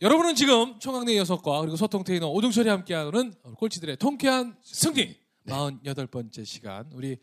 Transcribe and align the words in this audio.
여러분은 0.00 0.36
지금 0.36 0.78
총각내 0.78 1.16
여섯과 1.16 1.60
그리고 1.60 1.76
소통 1.76 2.04
테이너 2.04 2.28
오중철이 2.28 2.68
함께하는 2.68 3.34
꼴찌들의 3.56 3.96
통쾌한 3.96 4.56
승리 4.62 5.16
48번째 5.46 6.44
시간 6.44 6.88
우리 6.92 7.18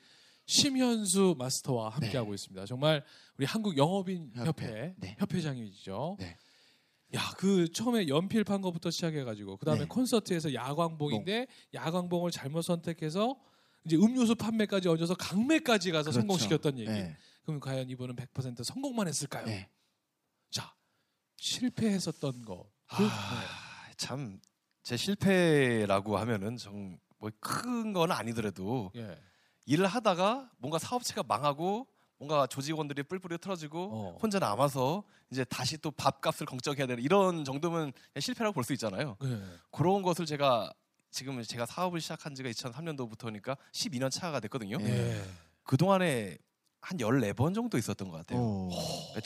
심현수 0.45 1.35
마스터와 1.37 1.89
함께하고 1.89 2.33
있습니다. 2.33 2.65
정말 2.65 3.03
우리 3.37 3.45
한국 3.45 3.77
영업인 3.77 4.31
협회, 4.35 4.49
협회. 4.49 4.95
네. 4.97 5.15
협회장이죠. 5.19 6.17
네. 6.19 6.37
야, 7.15 7.21
그 7.37 7.71
처음에 7.71 8.09
연필 8.09 8.43
판 8.43 8.61
거부터 8.61 8.91
시작해가지고 8.91 9.57
그 9.57 9.65
다음에 9.65 9.81
네. 9.81 9.85
콘서트에서 9.87 10.53
야광봉인데 10.53 11.47
야광봉을 11.73 12.31
잘못 12.31 12.61
선택해서 12.63 13.39
이제 13.85 13.95
음료수 13.95 14.35
판매까지 14.35 14.89
얹어서 14.89 15.15
강매까지 15.15 15.91
가서 15.91 16.11
그렇죠. 16.11 16.19
성공시켰던 16.19 16.79
얘기. 16.79 16.91
네. 16.91 17.15
그럼 17.43 17.59
과연 17.59 17.89
이분은 17.89 18.15
100% 18.15 18.63
성공만 18.63 19.07
했을까요? 19.07 19.45
네. 19.45 19.69
자, 20.49 20.73
실패했었던 21.37 22.41
거. 22.41 22.69
그, 22.87 23.05
아, 23.05 23.89
참 23.97 24.39
제 24.85 24.95
실패라고 24.97 26.15
하면은 26.19 26.57
정뭐큰 26.57 27.91
건 27.93 28.11
아니더라도 28.11 28.91
네. 28.93 29.01
예. 29.01 29.19
일을 29.65 29.87
하다가 29.87 30.51
뭔가 30.59 30.77
사업체가 30.77 31.23
망하고 31.23 31.87
뭔가 32.19 32.45
조직원들이 32.45 33.01
뿔뿔이 33.01 33.39
틀어지고 33.39 33.89
어. 33.91 34.17
혼자 34.21 34.37
남아서 34.37 35.03
이제 35.31 35.43
다시 35.43 35.79
또 35.79 35.89
밥값을 35.89 36.45
걱정해야 36.45 36.85
되는 36.85 37.03
이런 37.03 37.43
정도면 37.43 37.93
실패라고 38.19 38.53
볼 38.53 38.63
수 38.63 38.73
있잖아요. 38.73 39.17
네. 39.23 39.43
그런 39.71 40.03
것을 40.03 40.27
제가 40.27 40.71
지금 41.09 41.41
제가 41.41 41.65
사업을 41.65 41.99
시작한 41.99 42.35
지가 42.35 42.47
2003년도부터니까 42.51 43.57
12년 43.71 44.11
차가 44.11 44.39
됐거든요. 44.39 44.77
예. 44.81 45.23
그 45.63 45.77
동안에 45.77 46.37
한 46.79 46.99
14번 46.99 47.55
정도 47.55 47.79
있었던 47.79 48.07
것 48.11 48.17
같아요. 48.17 48.39
오. 48.39 48.69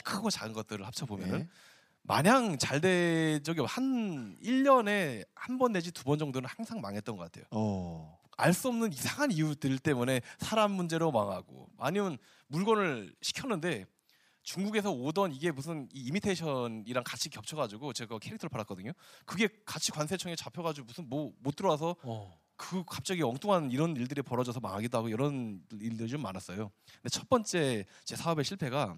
크고 0.04 0.30
작은 0.30 0.54
것들을 0.54 0.86
합쳐 0.86 1.04
보면은 1.04 1.40
네. 1.40 1.48
마냥 2.14 2.58
잘 2.58 2.80
된 2.80 3.40
적이 3.44 3.60
없- 3.60 3.66
한 3.76 4.36
1년에 4.42 5.24
한 5.36 5.58
번 5.58 5.70
내지 5.72 5.92
두 5.92 6.02
번 6.04 6.18
정도는 6.18 6.48
항상 6.48 6.80
망했던 6.80 7.16
것 7.16 7.22
같아요. 7.24 7.44
어. 7.52 8.18
알수 8.36 8.68
없는 8.68 8.92
이상한 8.92 9.30
이유들 9.30 9.78
때문에 9.78 10.20
사람 10.38 10.72
문제로 10.72 11.12
망하고 11.12 11.68
아니면 11.78 12.18
물건을 12.48 13.14
시켰는데 13.22 13.84
중국에서 14.42 14.90
오던 14.90 15.32
이게 15.32 15.52
무슨 15.52 15.86
이 15.92 16.00
이미테이션이랑 16.06 17.04
같이 17.04 17.28
겹쳐가지고 17.28 17.92
제가 17.92 18.18
캐릭터를 18.18 18.48
팔았거든요. 18.48 18.90
그게 19.24 19.48
같이 19.64 19.92
관세청에 19.92 20.34
잡혀가지고 20.34 20.86
무슨 20.86 21.08
뭐 21.08 21.32
못 21.38 21.54
들어와서 21.54 21.94
어. 22.02 22.40
그 22.56 22.82
갑자기 22.86 23.22
엉뚱한 23.22 23.70
이런 23.70 23.94
일들이 23.96 24.20
벌어져서 24.22 24.58
망하기도 24.60 24.98
하고 24.98 25.08
이런 25.08 25.62
일들이 25.78 26.08
좀 26.08 26.22
많았어요. 26.22 26.72
근데 26.94 27.08
첫 27.10 27.28
번째 27.28 27.84
제 28.04 28.16
사업의 28.16 28.44
실패가 28.44 28.96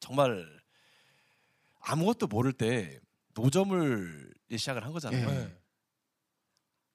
정말 0.00 0.46
아무것도 1.86 2.26
모를 2.26 2.52
때 2.52 2.98
노점을 3.34 4.34
시작을 4.56 4.84
한 4.84 4.92
거잖아요. 4.92 5.28
예. 5.28 5.32
네. 5.32 5.56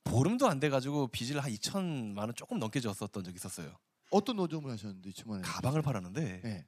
보름도 0.03 0.47
안 0.47 0.59
돼가지고 0.59 1.07
빚을 1.07 1.41
한 1.41 1.51
2천만 1.51 2.19
원 2.19 2.35
조금 2.35 2.59
넘게 2.59 2.81
졌었던 2.81 3.23
적이 3.23 3.35
있었어요. 3.35 3.73
어떤 4.09 4.35
노점을 4.35 4.69
하셨는데 4.69 5.09
2천만 5.11 5.29
원? 5.31 5.41
가방을 5.43 5.81
팔았는데 5.81 6.41
네. 6.43 6.65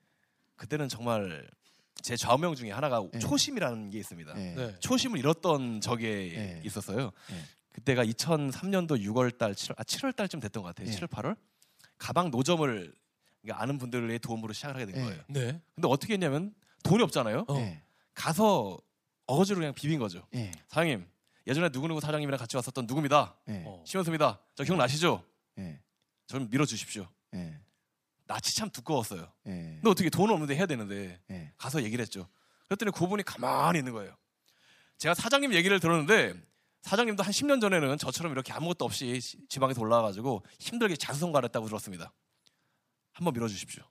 그때는 0.55 0.87
정말 0.87 1.49
제 2.01 2.15
좌우명 2.15 2.55
중에 2.55 2.71
하나가 2.71 3.05
네. 3.11 3.19
초심이라는 3.19 3.89
게 3.89 3.99
있습니다. 3.99 4.33
네. 4.33 4.55
네. 4.55 4.79
초심을 4.79 5.19
잃었던 5.19 5.81
적에 5.81 6.07
네. 6.07 6.61
있었어요. 6.63 7.11
네. 7.29 7.43
그때가 7.73 8.05
2003년도 8.05 9.01
6월 9.01 9.37
달, 9.37 9.53
7월, 9.53 9.79
아, 9.79 9.83
7월 9.83 10.15
달쯤 10.15 10.39
됐던 10.39 10.63
것 10.63 10.69
같아요. 10.69 10.89
네. 10.89 10.95
7월, 10.97 11.07
8월. 11.09 11.35
가방 11.97 12.29
노점을 12.31 12.93
그러니까 13.41 13.61
아는 13.61 13.77
분들의 13.77 14.19
도움으로 14.19 14.53
시작을 14.53 14.75
하게 14.75 14.85
된 14.85 14.95
네. 14.95 15.03
거예요. 15.03 15.23
네. 15.27 15.61
근데 15.75 15.87
어떻게 15.89 16.13
했냐면 16.13 16.53
돈이 16.83 17.03
없잖아요. 17.03 17.45
어. 17.47 17.82
네. 18.15 18.21
가서 18.21 18.77
어거지로 19.25 19.59
그냥 19.59 19.73
비빈 19.73 19.99
거죠. 19.99 20.25
네. 20.31 20.51
사장님, 20.69 21.05
예전에 21.47 21.69
누구누구 21.69 21.99
사장님이랑 22.01 22.37
같이 22.37 22.55
왔었던 22.55 22.85
누구입니다. 22.85 23.35
네. 23.45 23.63
어. 23.65 23.83
심현수입니다. 23.85 24.39
저 24.55 24.63
기억나시죠? 24.63 25.23
네. 25.55 25.81
저를 26.27 26.47
밀어주십시오. 26.47 27.07
네. 27.31 27.59
낯이 28.25 28.41
참 28.55 28.69
두꺼웠어요. 28.69 29.31
네. 29.43 29.51
근데 29.75 29.89
어떻게 29.89 30.09
돈 30.09 30.29
없는데 30.29 30.55
해야 30.55 30.65
되는데 30.65 31.19
네. 31.27 31.51
가서 31.57 31.83
얘기를 31.83 32.01
했죠. 32.01 32.27
그랬더니 32.67 32.91
그분이 32.91 33.23
가만히 33.23 33.79
있는 33.79 33.91
거예요. 33.93 34.15
제가 34.97 35.13
사장님 35.15 35.53
얘기를 35.53 35.79
들었는데 35.79 36.33
사장님도 36.81 37.23
한 37.23 37.31
10년 37.31 37.59
전에는 37.61 37.97
저처럼 37.97 38.31
이렇게 38.31 38.53
아무것도 38.53 38.85
없이 38.85 39.19
시- 39.19 39.37
지방에서 39.47 39.81
올라와가지고 39.81 40.43
힘들게 40.59 40.95
자수성가했다고 40.95 41.67
들었습니다. 41.67 42.13
한번 43.11 43.33
밀어주십시오. 43.33 43.83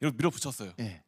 이렇게 0.00 0.16
밀어붙였어요. 0.16 0.72
네. 0.76 1.02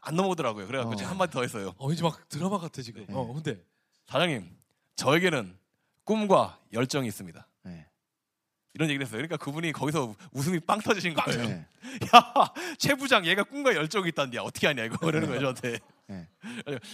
안 0.00 0.16
넘어오더라고요. 0.16 0.66
그래갖고 0.66 0.92
어. 0.92 0.96
제가 0.96 1.10
한마디 1.10 1.32
더 1.32 1.42
했어요. 1.42 1.74
어, 1.78 1.92
이제 1.92 2.02
막 2.02 2.28
드라마 2.28 2.58
같아 2.58 2.82
지금. 2.82 3.04
네. 3.06 3.14
어, 3.14 3.32
근데 3.32 3.62
사장님, 4.06 4.56
저에게는 4.96 5.56
꿈과 6.04 6.58
열정이 6.72 7.06
있습니다. 7.08 7.46
네. 7.64 7.86
이런 8.74 8.88
얘기를 8.90 9.04
했어요. 9.04 9.18
그러니까 9.18 9.36
그분이 9.36 9.72
거기서 9.72 10.14
웃음이 10.32 10.60
빵 10.60 10.80
터지신 10.80 11.14
거예요. 11.14 11.48
네. 11.48 11.66
야, 12.14 12.52
최 12.78 12.94
부장 12.94 13.26
얘가 13.26 13.42
꿈과 13.42 13.74
열정이 13.74 14.08
있다는데 14.08 14.38
어떻게 14.38 14.66
하냐 14.68 14.84
이거 14.84 14.98
그러는 14.98 15.28
거예요 15.28 15.40
저한테. 15.40 15.78
네. 16.06 16.28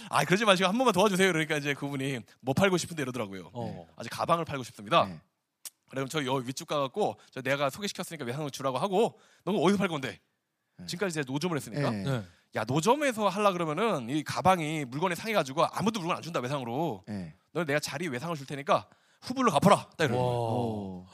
아 0.09 0.25
그러지 0.25 0.45
마시고 0.45 0.67
한 0.67 0.77
번만 0.77 0.93
도와주세요. 0.93 1.31
그러니까 1.31 1.57
이제 1.57 1.73
그분이 1.73 2.19
뭐 2.41 2.53
팔고 2.53 2.77
싶은데 2.77 3.03
이러더라고요. 3.03 3.51
어. 3.53 3.87
아직 3.95 4.09
가방을 4.09 4.45
팔고 4.45 4.63
싶습니다. 4.63 5.05
네. 5.05 5.19
그럼 5.89 6.07
저 6.09 6.25
여기 6.25 6.47
위쪽 6.47 6.67
가갖고 6.67 7.17
저 7.31 7.41
내가 7.41 7.69
소개시켰으니까 7.69 8.25
외상을 8.25 8.49
주라고 8.51 8.77
하고 8.77 9.19
너는 9.43 9.61
어디서 9.61 9.77
팔 9.77 9.87
건데? 9.87 10.19
네. 10.77 10.85
지금까지 10.87 11.13
제가 11.13 11.25
노점을 11.31 11.55
했으니까. 11.55 11.89
네. 11.91 12.23
네. 12.55 12.59
야 12.59 12.63
노점에서 12.65 13.27
하려 13.27 13.51
그러면은 13.51 14.09
이 14.09 14.23
가방이 14.23 14.85
물건이 14.85 15.15
상해 15.15 15.33
가지고 15.33 15.65
아무도 15.65 15.99
물건 15.99 16.15
안 16.17 16.23
준다 16.23 16.39
외상으로. 16.39 17.03
네. 17.07 17.33
너는 17.51 17.65
내가 17.67 17.79
자리 17.79 18.07
외상을 18.07 18.35
줄 18.37 18.45
테니까 18.47 18.87
후불로 19.21 19.51
갚아라. 19.51 19.87
딱 19.97 20.05
이러는 20.05 20.17
거예요. 20.17 21.05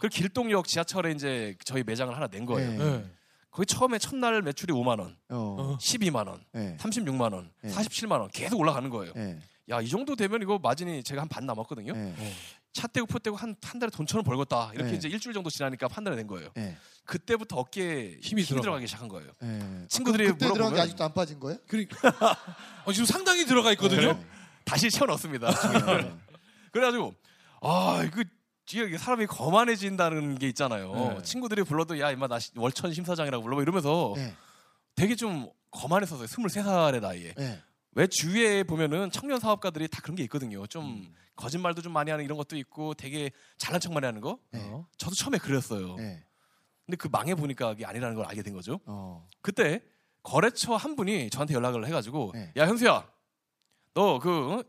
그 0.00 0.08
길동역 0.08 0.66
지하철에 0.66 1.12
이제 1.12 1.56
저희 1.64 1.82
매장을 1.82 2.14
하나 2.14 2.26
낸 2.26 2.44
거예요. 2.44 2.70
네. 2.70 2.78
네. 2.78 3.04
거기 3.50 3.66
처음에 3.66 3.98
첫날 3.98 4.42
매출이 4.42 4.72
5만 4.72 5.00
원, 5.00 5.16
어. 5.28 5.76
12만 5.80 6.28
원, 6.28 6.44
네. 6.52 6.76
36만 6.78 7.32
원, 7.32 7.50
네. 7.62 7.70
47만 7.72 8.20
원 8.20 8.28
계속 8.30 8.60
올라가는 8.60 8.88
거예요. 8.88 9.12
네. 9.14 9.38
야이 9.68 9.88
정도 9.88 10.14
되면 10.14 10.40
이거 10.40 10.58
마진이 10.62 11.02
제가 11.02 11.22
한 11.22 11.28
반 11.28 11.46
남았거든요. 11.46 11.92
차 12.72 12.86
떼고 12.86 13.06
포 13.06 13.18
떼고 13.18 13.36
한, 13.36 13.56
한 13.62 13.78
달에 13.80 13.90
돈 13.90 14.00
천은 14.00 14.24
벌겠다. 14.24 14.70
이렇게 14.74 14.92
네. 14.92 14.96
이제 14.96 15.08
일주일 15.08 15.34
정도 15.34 15.50
지나니까 15.50 15.88
판단을 15.88 16.16
낸 16.16 16.26
거예요. 16.26 16.50
네. 16.54 16.76
그때부터 17.04 17.56
어깨에 17.56 18.18
힘이 18.22 18.42
힘이, 18.42 18.44
들어가. 18.44 18.62
들어가기 18.62 18.86
시작한 18.86 19.08
거예요. 19.08 19.32
네. 19.40 19.86
친구들이 19.88 20.24
아, 20.28 20.32
그때 20.32 20.38
들어간 20.38 20.54
게 20.54 20.58
물어보면 20.60 20.80
아직도 20.84 21.04
안 21.04 21.12
빠진 21.14 21.40
거예요? 21.40 21.58
그러니까 21.66 21.96
어, 22.86 22.92
지금 22.92 23.06
상당히 23.06 23.44
들어가 23.44 23.72
있거든요. 23.72 24.12
네. 24.12 24.26
다시 24.64 24.90
채워 24.90 25.06
넣습니다. 25.06 25.50
네. 26.00 26.14
그래가지고 26.70 27.14
아 27.62 28.02
이거 28.06 28.22
이게 28.72 28.96
사람이 28.98 29.26
거만해진다는 29.26 30.38
게 30.38 30.46
있잖아요. 30.50 30.92
네. 31.16 31.22
친구들이 31.24 31.64
불러도 31.64 31.98
야 31.98 32.12
임마 32.12 32.28
나 32.28 32.38
시- 32.38 32.52
월천 32.54 32.92
심사장이라고 32.94 33.42
불러 33.42 33.60
이러면서 33.60 34.12
네. 34.14 34.32
되게 34.94 35.16
좀 35.16 35.50
거만했었어요. 35.72 36.26
23살의 36.28 37.00
나이에. 37.00 37.34
네. 37.92 38.02
왜 38.02 38.06
주위에 38.06 38.62
보면은 38.62 39.10
청년 39.10 39.40
사업가들이 39.40 39.88
다 39.88 40.00
그런 40.02 40.16
게 40.16 40.22
있거든요. 40.24 40.66
좀 40.66 40.84
음. 40.84 41.14
거짓말도 41.36 41.82
좀 41.82 41.92
많이 41.92 42.10
하는 42.10 42.24
이런 42.24 42.36
것도 42.38 42.56
있고 42.56 42.94
되게 42.94 43.30
잘난 43.58 43.80
척 43.80 43.92
많이 43.92 44.06
하는 44.06 44.20
거. 44.20 44.38
네. 44.52 44.60
어. 44.62 44.86
저도 44.98 45.14
처음에 45.14 45.38
그랬어요. 45.38 45.96
네. 45.96 46.22
근데 46.86 46.96
그 46.96 47.08
망해 47.10 47.34
보니까 47.34 47.70
그게 47.70 47.84
아니라는 47.86 48.14
걸 48.16 48.26
알게 48.26 48.42
된 48.42 48.52
거죠. 48.54 48.80
어. 48.86 49.26
그때 49.42 49.82
거래처 50.22 50.76
한 50.76 50.96
분이 50.96 51.30
저한테 51.30 51.54
연락을 51.54 51.86
해가지고 51.86 52.32
네. 52.34 52.52
야 52.56 52.66
현수야 52.66 53.08
너 53.94 54.18
그 54.18 54.62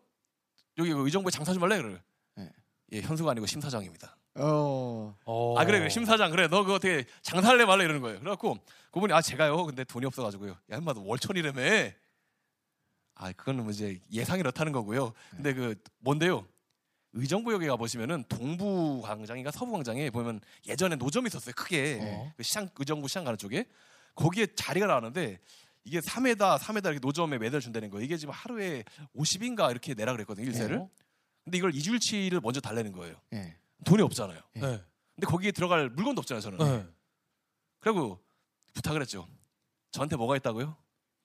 여기 0.77 0.93
그 0.93 1.05
의정부에 1.05 1.29
장사 1.31 1.53
좀 1.53 1.61
할래 1.63 1.81
그래. 1.81 2.01
네. 2.35 2.49
예 2.93 3.01
현수가 3.01 3.29
아니고 3.31 3.45
심 3.45 3.59
사장입니다. 3.61 4.15
어. 4.35 5.15
어. 5.25 5.59
아 5.59 5.65
그래 5.65 5.79
그래 5.79 5.89
심 5.89 6.05
사장 6.05 6.31
그래 6.31 6.47
너 6.47 6.61
그거 6.61 6.75
어떻게 6.75 7.05
장사할래 7.21 7.65
말래 7.65 7.83
이러는 7.83 8.01
거예요. 8.01 8.19
그래갖고 8.19 8.57
그분이 8.91 9.11
아 9.13 9.21
제가요 9.21 9.65
근데 9.65 9.83
돈이 9.83 10.05
없어가지고요. 10.05 10.51
야 10.71 10.77
인마 10.77 10.93
너 10.93 11.01
월천이라며. 11.01 11.61
아 13.15 13.31
그거는 13.31 13.63
뭐 13.63 13.71
이제 13.71 13.99
예상이 14.11 14.39
이렇다는 14.39 14.71
거고요. 14.71 15.13
근데 15.31 15.53
그 15.53 15.75
뭔데요? 15.99 16.47
의정부역에 17.13 17.67
가 17.67 17.75
보시면은 17.75 18.23
동부 18.29 19.01
광장인가 19.03 19.51
서부 19.51 19.73
광장에 19.73 20.09
보면 20.09 20.39
예전에 20.67 20.95
노점이 20.95 21.27
있었어요. 21.27 21.53
크게 21.55 21.99
어. 22.01 22.33
그 22.37 22.43
시장 22.43 22.69
의정부 22.77 23.07
시장 23.07 23.23
가는 23.25 23.37
쪽에 23.37 23.65
거기에 24.15 24.47
자리가 24.55 24.87
나왔는데 24.87 25.39
이게 25.83 25.99
3회다 25.99 26.57
3회다 26.59 26.85
이렇게 26.85 26.99
노점에 26.99 27.37
매달 27.37 27.59
준다는 27.59 27.89
거예요. 27.89 28.05
이게 28.05 28.17
지금 28.17 28.33
하루에 28.33 28.83
50인가 29.15 29.71
이렇게 29.71 29.93
내라 29.93 30.13
그랬거든요 30.13 30.47
일세를. 30.47 30.77
어? 30.77 30.89
근데 31.43 31.57
이걸 31.57 31.75
이주일치를 31.75 32.39
먼저 32.41 32.61
달래는 32.61 32.91
거예요. 32.91 33.15
예. 33.33 33.57
돈이 33.85 34.01
없잖아요. 34.03 34.39
네. 34.53 34.61
근데 34.61 35.27
거기에 35.27 35.51
들어갈 35.51 35.89
물건도 35.89 36.19
없잖아요 36.19 36.41
저는. 36.41 36.57
네. 36.59 36.87
그리고 37.79 38.19
부탁을 38.73 39.01
했죠. 39.01 39.27
저한테 39.91 40.15
뭐가 40.15 40.37
있다고요? 40.37 40.77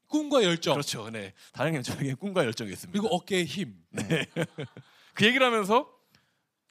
꿈과 0.09 0.45
열정 0.45 0.75
그렇죠. 0.75 1.11
네. 1.11 1.33
다행히 1.53 1.83
저에게 1.83 2.15
꿈과 2.15 2.45
열정이 2.45 2.73
있습니다. 2.73 2.93
그리고 2.93 3.15
어깨에 3.15 3.45
힘. 3.45 3.85
그 5.15 5.25
얘기를 5.25 5.45
하면서 5.47 5.91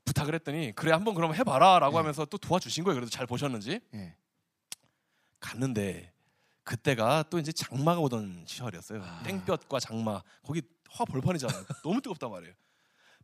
부탁을 0.06 0.36
했더니 0.36 0.72
그래 0.76 0.92
한번 0.92 1.16
그럼 1.16 1.34
해봐라라고 1.34 1.94
네. 1.94 1.98
하면서 1.98 2.26
또 2.26 2.38
도와주신 2.38 2.84
거예요. 2.84 2.96
그래도 2.96 3.10
잘 3.10 3.26
보셨는지 3.26 3.82
예. 3.94 4.16
갔는데 5.40 6.14
그때가 6.64 7.26
또 7.30 7.40
이제 7.40 7.52
장마가 7.52 8.00
오던 8.02 8.46
시절이었어요. 8.48 9.02
아. 9.04 9.24
땡볕과 9.24 9.80
장마 9.80 10.22
거기 10.44 10.62
화 10.90 11.06
벌판이잖아요. 11.06 11.66
너무 11.84 12.02
뜨겁단 12.02 12.32
말이에요. 12.32 12.54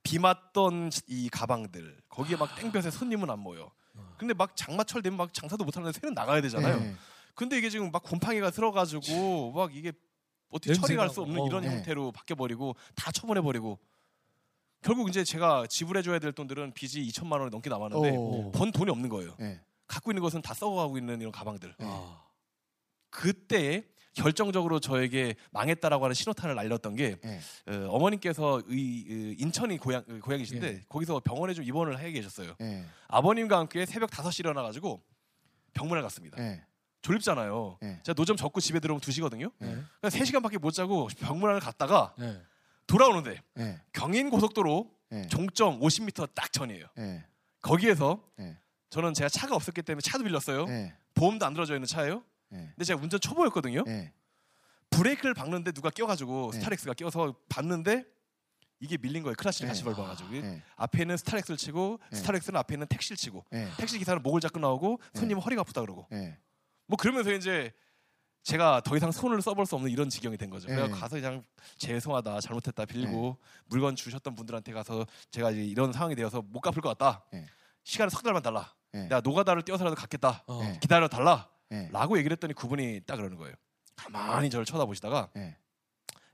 비 0.04 0.18
맞던 0.20 0.90
이 1.08 1.30
가방들 1.30 2.02
거기에 2.10 2.36
막 2.36 2.56
땡볕에 2.56 2.90
손님은 2.90 3.30
안 3.30 3.40
모여. 3.40 3.72
근데 4.18 4.34
막 4.34 4.56
장마철 4.56 5.02
되면 5.02 5.18
막 5.18 5.34
장사도 5.34 5.64
못 5.64 5.76
하는데 5.76 5.98
새는 6.00 6.14
나가야 6.14 6.42
되잖아요. 6.42 6.80
예. 6.80 6.96
근데 7.36 7.58
이게 7.58 7.70
지금 7.70 7.92
막 7.92 8.04
곰팡이가 8.04 8.52
들어가지고 8.52 9.52
막 9.52 9.76
이게 9.76 9.92
어떻게 10.50 10.74
처리할 10.74 11.10
수 11.10 11.22
없는 11.22 11.36
나고. 11.36 11.48
이런 11.48 11.64
어. 11.64 11.68
네. 11.68 11.76
형태로 11.76 12.12
바뀌어 12.12 12.36
버리고 12.36 12.76
다 12.96 13.12
처분해 13.12 13.42
버리고 13.42 13.80
결국 14.82 15.10
이제 15.10 15.24
제가 15.24 15.68
지불해 15.68 16.02
줘야 16.02 16.20
될 16.20 16.32
돈들은 16.32 16.74
빚이 16.74 17.06
2천만 17.08 17.40
원이 17.40 17.52
넘게 17.52 17.70
남았는데 17.70 18.18
오. 18.18 18.52
번 18.52 18.72
돈이 18.72 18.90
없는 18.90 19.10
거예요. 19.10 19.36
예. 19.40 19.62
갖고 19.88 20.12
있는 20.12 20.22
것은 20.24 20.42
다 20.42 20.54
썩어가고 20.54 20.98
있는 20.98 21.20
이런 21.20 21.32
가방들. 21.32 21.76
아. 21.80 22.24
그때 23.10 23.86
결정적으로 24.14 24.80
저에게 24.80 25.36
망했다라고 25.52 26.04
하는 26.04 26.14
신호탄을 26.14 26.56
날렸던 26.56 26.96
게 26.96 27.18
예. 27.24 27.40
어, 27.74 28.00
머님께서 28.00 28.62
의, 28.68 29.06
의, 29.08 29.36
인천이 29.40 29.78
고향 29.78 30.04
어, 30.10 30.20
고향이신데 30.22 30.68
예. 30.68 30.82
거기서 30.90 31.20
병원에 31.20 31.54
좀 31.54 31.64
입원을 31.64 32.00
해 32.00 32.12
계셨어요. 32.12 32.56
예. 32.62 32.84
아버님과 33.08 33.58
함께 33.60 33.86
새벽 33.86 34.10
5시 34.10 34.40
일어나 34.42 34.64
가지고 34.64 35.02
병문안 35.74 36.04
갔습니다. 36.04 36.38
예. 37.02 37.08
졸립잖아요. 37.08 37.78
예. 37.84 38.00
제가 38.04 38.14
노점 38.16 38.38
접고 38.38 38.60
집에 38.60 38.80
들어오면 38.80 39.02
2시거든요. 39.02 39.52
네. 39.58 39.68
그러니까 40.00 40.10
3시간밖에 40.10 40.60
못 40.60 40.72
자고 40.72 41.08
병문안을 41.20 41.60
갔다가 41.60 42.14
네. 42.18 42.42
돌아오는데 42.88 43.42
예. 43.60 43.82
경인 43.94 44.30
고속도로 44.30 44.92
예. 45.14 45.28
종점 45.28 45.80
50m 45.80 46.30
딱 46.34 46.52
전이에요. 46.54 46.86
예. 47.00 47.26
거기에서 47.62 48.24
예. 48.40 48.58
저는 48.90 49.14
제가 49.14 49.30
차가 49.30 49.56
없었기 49.56 49.82
때문에 49.82 50.02
차도 50.02 50.24
빌렸어요. 50.24 50.66
예. 50.70 50.94
보험도 51.14 51.46
안 51.46 51.54
들어져 51.54 51.76
있는 51.76 51.88
차예요. 51.88 52.24
예. 52.54 52.58
근데 52.58 52.84
제가 52.86 53.02
운전 53.02 53.20
초보였거든요. 53.20 53.84
예. 53.88 54.14
브레이크를 54.90 55.34
밟는데 55.34 55.72
누가 55.72 55.90
껴가지고 55.90 56.52
네. 56.54 56.60
스타렉스가 56.60 56.94
껴서 56.94 57.34
밟는데 57.50 58.06
이게 58.82 58.98
밀린 58.98 59.24
거예요. 59.24 59.36
같이 59.36 59.66
네. 59.66 59.84
밟아가지고 59.84 60.36
예. 60.36 60.62
앞에 60.76 61.04
있는 61.04 61.16
스타렉스를 61.16 61.56
치고 61.58 62.00
네. 62.12 62.18
스타렉스는 62.18 62.60
앞에 62.60 62.76
있는 62.76 62.88
택시를 62.88 63.16
치고 63.16 63.46
예. 63.54 63.70
택시 63.78 63.98
기사는 63.98 64.22
목을 64.22 64.42
잡고 64.42 64.60
나오고 64.60 65.00
손님은 65.14 65.42
허리가 65.42 65.62
아프다 65.62 65.82
그러고 65.82 66.08
예. 66.12 66.38
뭐 66.92 66.98
그러면서 66.98 67.32
이제 67.32 67.72
제가 68.44 68.82
더 68.82 68.98
이상 68.98 69.14
손을 69.14 69.42
써볼 69.42 69.66
수 69.66 69.76
없는 69.76 69.90
이런 69.90 70.10
지경이 70.10 70.36
된 70.36 70.50
거죠. 70.50 70.68
그래서 70.68 70.88
네. 70.88 70.92
가서 70.92 71.16
그냥 71.16 71.42
죄송하다 71.78 72.42
잘못했다 72.42 72.84
빌고 72.84 73.38
물건 73.68 73.96
주셨던 73.96 74.36
분들한테 74.36 74.74
가서 74.74 75.06
제가 75.30 75.52
이제 75.52 75.64
이런 75.64 75.94
상황이 75.94 76.16
되어서 76.16 76.42
못 76.42 76.60
갚을 76.60 76.82
것 76.82 76.98
같다. 76.98 77.24
네. 77.32 77.46
시간을 77.86 78.10
석 78.10 78.24
달만 78.24 78.44
달라. 78.44 78.76
예. 78.94 79.04
내가 79.04 79.22
노가다를 79.22 79.62
뛰어서라도 79.62 79.96
갚겠다. 79.96 80.44
어. 80.48 80.62
네. 80.64 80.80
기다려 80.82 81.08
달라. 81.08 81.50
예. 81.72 81.88
라고 81.94 82.18
얘기를 82.18 82.36
했더니 82.36 82.54
그분이 82.54 83.04
딱 83.06 83.16
그러는 83.16 83.38
거예요. 83.38 83.56
가만히 83.96 84.50
저를 84.50 84.66
쳐다보시다가 84.66 85.30
예. 85.38 85.56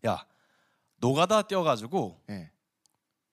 야 0.07 0.25
노가다 0.95 1.43
뛰어가지고 1.43 2.23
예. 2.31 2.49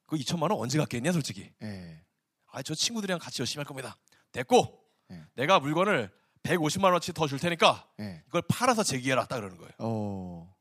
그 0.05 0.17
2천만 0.17 0.51
원 0.51 0.61
언제 0.61 0.77
갚겠냐 0.77 1.13
솔직히. 1.13 1.51
예. 1.63 2.05
아저 2.49 2.75
친구들이랑 2.75 3.19
같이 3.19 3.41
열심히 3.41 3.61
할 3.61 3.65
겁니다. 3.65 3.97
됐고 4.31 4.79
네. 5.09 5.25
내가 5.37 5.59
물건을 5.59 6.11
150만 6.45 6.93
원치 6.93 7.13
더 7.13 7.27
줄 7.27 7.39
테니까 7.39 7.89
예. 8.01 8.23
이걸 8.29 8.43
팔아서 8.49 8.83
제기해라 8.83 9.25
딱 9.27 9.37
그러는 9.37 9.57
거예요. 9.57 9.73
어. 9.79 10.55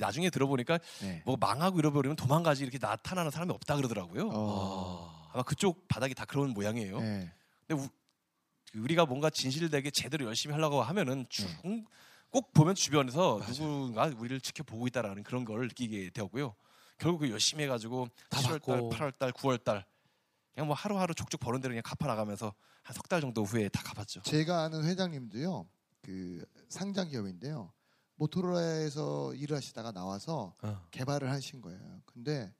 나중에 0.00 0.30
들어보니까 0.30 0.78
예. 1.04 1.22
뭐 1.24 1.36
망하고 1.38 1.78
잃어버리면 1.78 2.16
도망가지 2.16 2.62
이렇게 2.64 2.78
나타나는 2.80 3.30
사람이 3.30 3.52
없다 3.52 3.76
그러더라고요. 3.76 4.30
어. 4.32 5.28
아마 5.32 5.42
그쪽 5.42 5.86
바닥이 5.88 6.14
다 6.14 6.24
그런 6.24 6.50
모양이에요. 6.50 6.98
예. 7.00 7.30
근데 7.66 7.82
우, 7.82 7.88
우리가 8.80 9.06
뭔가 9.06 9.30
진실되게 9.30 9.90
제대로 9.92 10.26
열심히 10.26 10.54
하려고 10.54 10.82
하면은 10.82 11.26
주- 11.28 11.46
네. 11.62 11.84
꼭 12.30 12.52
보면 12.52 12.74
주변에서 12.74 13.38
맞아요. 13.38 13.52
누군가 13.52 14.06
우리를 14.06 14.40
지켜보고 14.40 14.86
있다라는 14.88 15.22
그런 15.22 15.44
걸 15.44 15.68
느끼게 15.68 16.10
되었고요. 16.10 16.54
결국 16.98 17.18
그 17.20 17.30
열심히 17.30 17.64
해가지고 17.64 18.08
다 18.30 18.40
7월달, 18.40 18.50
받고. 18.66 18.90
8월달, 18.90 19.32
9월달 19.32 19.84
그냥 20.56 20.68
뭐 20.68 20.74
하루하루 20.74 21.14
족족 21.14 21.38
버는 21.40 21.60
대로 21.60 21.72
그냥 21.72 21.82
갚아 21.84 22.06
나가면서 22.06 22.54
한 22.82 22.94
석 22.96 23.08
달 23.08 23.20
정도 23.20 23.44
후에 23.44 23.68
다 23.68 23.82
갚았죠. 23.82 24.22
제가 24.22 24.62
아는 24.64 24.84
회장님도요. 24.84 25.68
그 26.00 26.44
상장 26.70 27.08
기업인데요. 27.08 27.72
모토로라에서 28.14 29.34
일을 29.34 29.56
하시다가 29.58 29.92
나와서 29.92 30.54
어. 30.62 30.86
개발을 30.92 31.30
하신 31.30 31.60
거예요. 31.60 32.00
근데 32.06 32.54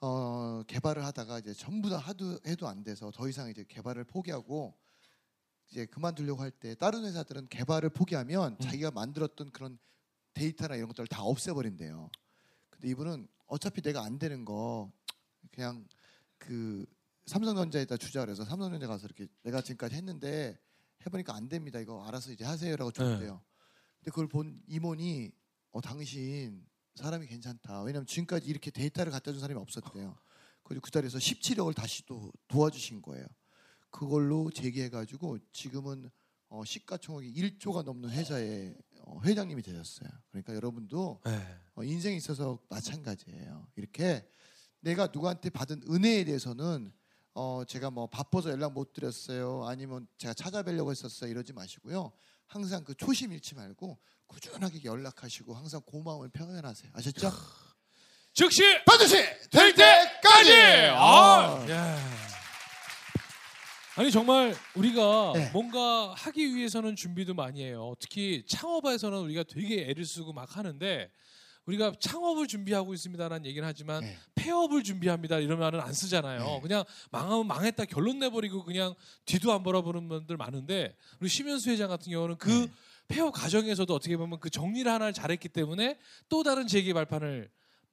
어, 0.00 0.62
개발을 0.66 1.04
하다가 1.04 1.40
이제 1.40 1.52
전부 1.52 1.90
다 1.90 1.98
하도 1.98 2.38
해도 2.46 2.66
안 2.66 2.82
돼서 2.82 3.10
더 3.10 3.28
이상 3.28 3.50
이제 3.50 3.62
개발을 3.68 4.04
포기하고 4.04 4.74
이제 5.68 5.84
그만두려고 5.86 6.40
할 6.40 6.50
때 6.50 6.74
다른 6.74 7.04
회사들은 7.04 7.48
개발을 7.48 7.90
포기하면 7.90 8.58
자기가 8.58 8.90
만들었던 8.92 9.50
그런 9.50 9.78
데이터나 10.32 10.76
이런 10.76 10.88
것들을 10.88 11.08
다 11.08 11.22
없애버린대요. 11.22 12.08
근데 12.70 12.88
이분은 12.88 13.28
어차피 13.48 13.82
내가 13.82 14.02
안 14.02 14.18
되는 14.18 14.46
거 14.46 14.90
그냥 15.52 15.86
그 16.38 16.86
삼성전자에다 17.26 17.96
주자 17.96 18.20
그래서 18.24 18.44
삼성전자 18.44 18.86
가서 18.86 19.06
이렇게 19.06 19.26
내가 19.42 19.60
지금까지 19.60 19.94
했는데 19.94 20.58
해보니까 21.06 21.34
안 21.34 21.48
됩니다. 21.48 21.80
이거 21.80 22.04
알아서 22.04 22.32
이제 22.32 22.44
하세요라고 22.44 22.92
줬대요. 22.92 23.42
근데 23.98 24.10
그걸 24.10 24.28
본 24.28 24.60
임원이 24.66 25.32
어 25.72 25.80
당신 25.80 26.64
사람이 26.94 27.26
괜찮다. 27.26 27.82
왜냐면 27.82 28.06
지금까지 28.06 28.46
이렇게 28.48 28.70
데이터를 28.70 29.12
갖다 29.12 29.32
준 29.32 29.40
사람이 29.40 29.58
없었대요. 29.60 30.16
그리고 30.62 30.82
그 30.82 30.90
자리에서 30.90 31.18
17억을 31.18 31.74
다시 31.74 32.04
또 32.06 32.32
도와주신 32.48 33.02
거예요. 33.02 33.26
그걸로 33.90 34.50
재기해가지고 34.50 35.38
지금은 35.52 36.10
어, 36.48 36.64
시가총액이 36.64 37.58
1조가 37.58 37.82
넘는 37.82 38.10
회사의 38.10 38.76
어, 39.00 39.20
회장님이 39.24 39.62
되셨어요. 39.62 40.08
그러니까 40.30 40.54
여러분도 40.54 41.20
네. 41.24 41.58
어, 41.74 41.82
인생에 41.82 42.16
있어서 42.16 42.58
마찬가지예요. 42.68 43.68
이렇게 43.76 44.28
내가 44.80 45.06
누구한테 45.06 45.50
받은 45.50 45.82
은혜에 45.88 46.24
대해서는 46.24 46.92
어, 47.34 47.62
제가 47.66 47.90
뭐 47.90 48.06
바빠서 48.06 48.50
연락 48.50 48.72
못 48.72 48.92
드렸어요. 48.92 49.64
아니면 49.66 50.06
제가 50.18 50.34
찾아뵈려고 50.34 50.90
했었어요. 50.90 51.30
이러지 51.30 51.52
마시고요. 51.52 52.12
항상 52.46 52.84
그 52.84 52.94
초심 52.94 53.32
잃지 53.32 53.54
말고 53.54 53.98
꾸준하게 54.26 54.84
연락하시고 54.84 55.54
항상 55.54 55.80
고마움을 55.86 56.28
표현하세요. 56.28 56.92
아셨죠? 56.94 57.30
즉시 58.34 58.62
반드시 58.86 59.14
될 59.50 59.74
때까지! 59.74 60.52
아, 60.94 61.66
야. 61.70 61.98
아니 63.94 64.10
정말 64.10 64.54
우리가 64.74 65.32
네. 65.34 65.50
뭔가 65.50 66.14
하기 66.14 66.54
위해서는 66.54 66.96
준비도 66.96 67.34
많이 67.34 67.62
해요. 67.62 67.94
특히 68.00 68.42
창업에서는 68.48 69.18
우리가 69.18 69.42
되게 69.42 69.86
애를 69.90 70.06
쓰고 70.06 70.32
막 70.32 70.56
하는데 70.56 71.10
우리가 71.66 71.92
창업을 72.00 72.48
준비하고 72.48 72.92
있습니다라는 72.94 73.46
얘기는 73.46 73.66
하지만 73.66 74.00
네. 74.00 74.16
폐업을 74.34 74.82
준비합니다 74.82 75.38
이런 75.38 75.58
말은 75.58 75.80
안 75.80 75.92
쓰잖아요. 75.92 76.44
네. 76.44 76.60
그냥 76.60 76.84
망하면 77.10 77.46
망했다 77.46 77.84
결론 77.84 78.18
내버리고 78.18 78.64
그냥 78.64 78.94
뒤도 79.26 79.52
안 79.52 79.62
보라보는 79.62 80.08
분들 80.08 80.36
많은데 80.36 80.96
우리 81.20 81.28
심현수 81.28 81.70
회장 81.70 81.88
같은 81.88 82.10
경우는 82.10 82.36
그 82.38 82.48
네. 82.48 82.70
폐업 83.08 83.32
과정에서도 83.32 83.94
어떻게 83.94 84.16
보면 84.16 84.40
그 84.40 84.50
정리를 84.50 84.90
하나를 84.90 85.12
잘했기 85.12 85.48
때문에 85.48 85.98
또 86.28 86.42
다른 86.42 86.66
재기 86.66 86.92
발판을 86.92 87.50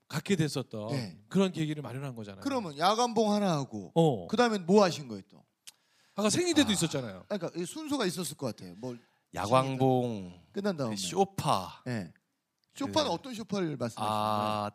갖게 0.07 0.35
됐었던 0.35 0.87
네. 0.89 1.19
그런 1.27 1.51
계기를 1.51 1.83
마련한 1.83 2.15
거잖아요. 2.15 2.41
그러면 2.41 2.77
야광봉 2.77 3.31
하나 3.31 3.51
하고 3.51 3.91
어. 3.93 4.27
그 4.27 4.35
다음엔 4.35 4.65
뭐 4.65 4.83
하신 4.83 5.07
거예요 5.07 5.21
또? 5.29 5.43
아까 6.15 6.29
생리대도 6.29 6.69
아. 6.69 6.71
있었잖아요. 6.71 7.25
그러니까 7.27 7.51
이 7.55 7.65
순서가 7.65 8.05
있었을 8.05 8.35
것 8.35 8.47
같아요. 8.47 8.73
뭐 8.77 8.95
야광봉, 9.35 10.33
끝난 10.51 10.75
다음에. 10.75 10.95
쇼파. 10.95 11.83
네. 11.85 12.11
쇼파는 12.79 13.09
그- 13.09 13.13
어떤 13.13 13.33
쇼파를 13.33 13.77
말씀하시는 13.77 13.95
거예요? 14.07 14.09
아 14.21 14.71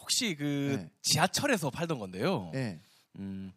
혹시 0.00 0.34
그 0.36 0.76
네. 0.80 0.90
지하철에서 1.02 1.70
팔던 1.70 1.98
건데요. 1.98 2.50
네. 2.52 2.80
음, 3.18 3.52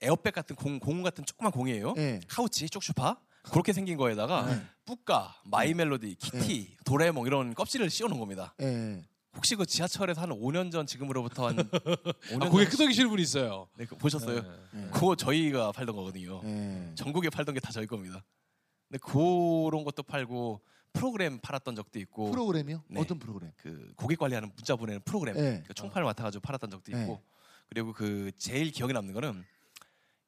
에어백 0.00 0.34
같은 0.34 0.56
공, 0.56 0.78
공 0.78 1.02
같은 1.02 1.24
조그만 1.24 1.52
공이에요. 1.52 1.94
예. 1.96 2.20
카우치, 2.28 2.68
쪽쇼파 2.68 3.16
그렇게 3.50 3.72
생긴 3.72 3.96
거에다가 3.96 4.46
네. 4.54 4.62
뿌까, 4.84 5.34
마이 5.44 5.74
멜로디, 5.74 6.16
키티, 6.16 6.76
도레몽 6.84 7.26
이런 7.26 7.54
껍질을 7.54 7.88
씌워놓은 7.90 8.18
겁니다. 8.20 8.54
예. 8.60 9.02
혹시 9.34 9.56
그 9.56 9.64
지하철에서 9.64 10.20
한 10.20 10.30
5년 10.30 10.70
전 10.70 10.86
지금으로부터 10.86 11.48
한 11.48 11.56
5년 12.28 12.42
아, 12.42 12.48
고개 12.50 12.64
전 12.64 12.70
끄덕이시는 12.72 13.08
분이 13.08 13.22
있어요. 13.22 13.68
네, 13.76 13.84
그거 13.86 13.96
보셨어요? 13.96 14.42
네. 14.42 14.48
예. 14.84 14.90
그거 14.90 15.16
저희가 15.16 15.72
팔던 15.72 15.96
거거든요. 15.96 16.42
예. 16.44 16.92
전국에 16.94 17.30
팔던 17.30 17.54
게 17.54 17.60
다 17.60 17.70
저희 17.72 17.86
겁니다. 17.86 18.22
근데 18.92 18.98
그런 18.98 19.84
것도 19.84 20.02
팔고 20.02 20.60
프로그램 20.92 21.38
팔았던 21.40 21.74
적도 21.76 21.98
있고 21.98 22.30
프로그램이요? 22.30 22.84
네. 22.88 23.00
어떤 23.00 23.18
프로그램? 23.18 23.50
그 23.56 23.90
고객 23.96 24.18
관리하는 24.18 24.52
문자 24.54 24.76
보내는 24.76 25.00
프로그램 25.06 25.34
네. 25.34 25.62
그 25.66 25.72
총판을 25.72 26.04
맡아가지고 26.04 26.42
팔았던 26.42 26.70
적도 26.70 26.92
있고 26.92 26.98
네. 27.00 27.22
그리고 27.70 27.94
그 27.94 28.30
제일 28.36 28.70
기억에 28.70 28.92
남는 28.92 29.14
거는 29.14 29.42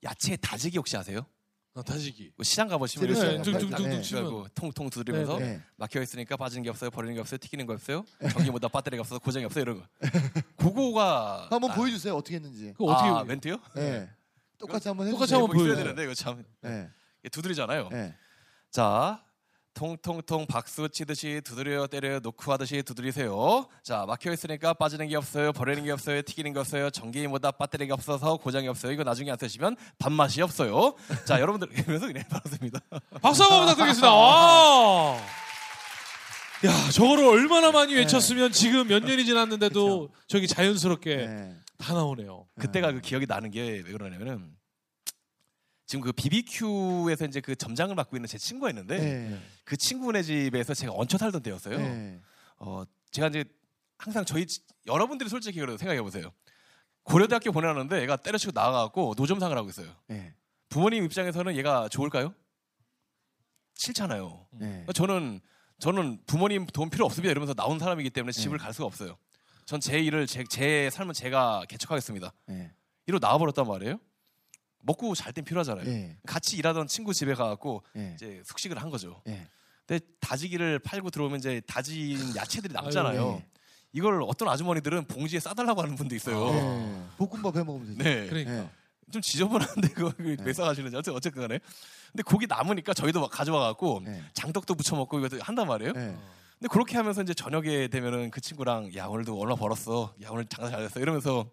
야채 0.03 0.37
다지기 0.37 0.79
혹시 0.79 0.97
아세요? 0.97 1.27
아, 1.75 1.83
다지기. 1.83 2.33
그 2.39 2.43
시장 2.45 2.69
가보시면 2.69 3.13
네, 3.13 3.21
이렇게 3.21 3.43
둥둥둥둥 3.43 3.89
네. 3.91 4.01
치면. 4.01 4.25
그래갖고 4.25 4.49
통통 4.55 4.89
두드리면서 4.89 5.39
네. 5.41 5.61
막혀 5.77 6.01
있으니까 6.01 6.37
빠지는 6.39 6.63
게 6.63 6.71
없어요, 6.71 6.89
버리는 6.91 7.15
게 7.15 7.21
없어요, 7.21 7.37
튀기는 7.37 7.67
거 7.67 7.75
없어요, 7.75 8.05
전기보다 8.31 8.69
배터리가 8.69 9.03
없어서 9.03 9.19
고장이 9.19 9.45
없어요 9.45 9.63
이런 9.63 9.81
거. 9.81 9.87
그거가 10.57 11.49
한번 11.51 11.71
아, 11.71 11.75
보여주세요. 11.75 12.15
어떻게 12.15 12.37
했는지. 12.37 12.73
그 12.79 12.85
어떻게 12.85 13.09
아, 13.11 13.25
멘트요? 13.25 13.59
예. 13.77 14.09
똑같이 14.57 14.89
한번 14.89 15.11
똑같이 15.11 15.35
해주세요. 15.35 15.43
한번 15.43 15.57
보여줘요. 15.59 15.77
되는데 15.77 16.05
이거 16.05 16.15
참 16.15 16.43
예. 16.65 16.89
두드리잖아요. 17.31 17.91
예. 18.75 18.81
자, 18.81 19.21
통통통 19.75 20.47
박수 20.47 20.89
치듯이 20.89 21.41
두드려요, 21.45 21.87
때려요, 21.87 22.19
노크 22.21 22.51
하듯이 22.51 22.83
두드리세요. 22.83 23.67
자, 23.83 24.05
막혀 24.07 24.33
있으니까 24.33 24.73
빠지는 24.75 25.09
게 25.09 25.17
없어요, 25.17 25.53
버리는 25.53 25.83
게 25.85 25.91
없어요, 25.93 26.23
튀기는 26.23 26.53
게 26.53 26.59
없어요, 26.61 26.91
전기보다 26.91 27.53
배터리가 27.53 27.95
없어서 27.95 28.37
고장이 28.37 28.67
없어요. 28.69 28.93
이거 28.93 29.03
나중에 29.05 29.31
안 29.31 29.37
쓰시면 29.39 29.77
밥맛이 29.99 30.43
없어요. 30.43 30.95
자, 31.25 31.41
여러분들 31.41 31.69
이러면서 31.79 32.07
그냥 32.07 32.25
받았습니다. 32.29 32.81
박수 33.23 33.43
한번 33.45 33.61
부탁드리겠습니다. 33.63 34.13
와. 34.13 35.17
야, 36.67 36.91
저거를 36.93 37.25
얼마나 37.27 37.71
많이 37.73 37.93
네. 37.95 38.01
외쳤으면 38.01 38.51
지금 38.53 38.89
몇 38.89 39.05
년이 39.05 39.25
지났는데도 39.25 40.09
저기 40.27 40.47
자연스럽게 40.49 41.11
예. 41.11 41.57
다 41.79 41.95
나오네요. 41.95 42.47
그때가 42.59 42.93
그 42.93 43.01
기억이 43.01 43.27
나는 43.27 43.51
게 43.51 43.83
왜 43.85 43.93
그러냐면은 43.93 44.51
지금 45.87 46.03
그 46.03 46.13
BBQ에서 46.13 47.27
이제 47.27 47.41
그 47.41 47.55
점장을 47.55 47.95
맡고 47.95 48.17
있는 48.17 48.27
제 48.27 48.39
친구가 48.39 48.71
있는데 48.71 48.97
예. 49.33 49.41
그 49.65 49.77
친구네 49.77 50.23
집에서 50.23 50.73
제가 50.75 50.93
얹혀 50.95 51.19
살던 51.19 51.43
때였어요. 51.43 51.79
예. 51.79 52.21
어, 52.59 52.85
제가 53.11 53.29
이제 53.29 53.45
항상 53.99 54.25
저희 54.25 54.47
지- 54.47 54.61
여러분들이 54.87 55.29
솔직히 55.29 55.61
그래도 55.61 55.77
생각해 55.77 56.01
보세요. 56.03 56.33
고려대학교 57.03 57.53
보내놨는데 57.53 58.01
얘가 58.01 58.17
때려치고 58.17 58.53
나가갖고 58.55 59.15
노점상을 59.17 59.57
하고 59.57 59.69
있어요. 59.69 59.95
예. 60.11 60.35
부모님 60.71 61.05
입장에서는 61.05 61.55
얘가 61.57 61.89
좋을까요? 61.91 62.35
싫잖아요. 63.75 64.47
예. 64.55 64.59
그러니까 64.67 64.93
저는 64.93 65.41
저는 65.81 66.21
부모님 66.27 66.67
돈 66.67 66.89
필요 66.89 67.05
없습니다 67.05 67.31
이러면서 67.31 67.53
나온 67.53 67.79
사람이기 67.79 68.11
때문에 68.11 68.33
집을 68.33 68.57
네. 68.59 68.63
갈 68.65 68.73
수가 68.73 68.87
없어요. 68.87 69.17
전 69.67 69.81
제 69.81 69.99
일을 69.99 70.27
제, 70.27 70.45
제 70.49 70.89
삶은 70.91 71.13
제가 71.15 71.65
개척하겠습니다. 71.69 72.33
예. 72.51 72.73
이로 73.07 73.19
나와버렸단 73.19 73.67
말이에요. 73.67 73.99
먹고 74.85 75.15
잘 75.15 75.33
땐 75.33 75.45
필요하잖아요. 75.45 75.87
예. 75.87 76.17
같이 76.27 76.57
일하던 76.57 76.87
친구 76.87 77.13
집에 77.13 77.35
가갖고 77.35 77.83
예. 77.97 78.13
이제 78.15 78.43
숙식을 78.45 78.81
한 78.81 78.91
거죠. 78.91 79.23
예. 79.29 79.47
근데 79.87 80.05
다지기를 80.21 80.79
팔고 80.79 81.11
들어오면 81.11 81.39
이제 81.39 81.61
다진 81.67 82.19
야채들이 82.37 82.73
남잖아요. 82.73 83.41
예. 83.41 83.47
이걸 83.93 84.23
어떤 84.23 84.49
아주머니들은 84.49 85.05
봉지에 85.05 85.41
싸달라고 85.41 85.83
하는 85.83 85.95
분도 85.95 86.15
있어요. 86.15 86.49
예. 86.55 87.03
볶음밥 87.19 87.57
해 87.57 87.63
먹으면 87.63 87.89
되죠. 87.89 88.03
네. 88.03 88.27
그러니까. 88.27 88.53
예. 88.53 88.71
좀 89.11 89.21
지저분한데 89.21 89.89
그거 89.89 90.13
왜 90.19 90.53
싸가시는지 90.53 90.97
어쨌든 90.97 91.15
어쨌든 91.15 91.43
간에. 91.43 91.61
근데 92.11 92.23
고기 92.23 92.47
남으니까 92.47 92.95
저희도 92.95 93.21
막 93.21 93.31
가져와 93.31 93.61
갖고 93.69 94.03
예. 94.07 94.23
장떡도 94.33 94.75
부쳐 94.75 94.97
먹고 94.97 95.19
이것도 95.19 95.39
한단 95.43 95.69
말이에요. 95.69 95.93
예. 95.95 96.17
근데 96.59 96.69
그렇게 96.71 96.97
하면서 96.97 97.23
이제 97.23 97.35
저녁에 97.35 97.89
되면은 97.89 98.31
그 98.31 98.41
친구랑 98.41 98.95
야 98.97 99.07
오늘도 99.07 99.39
얼마 99.39 99.55
벌었어. 99.57 100.15
야 100.23 100.29
오늘 100.31 100.47
장사 100.47 100.71
잘 100.71 100.81
됐어. 100.81 101.01
이러면서 101.01 101.51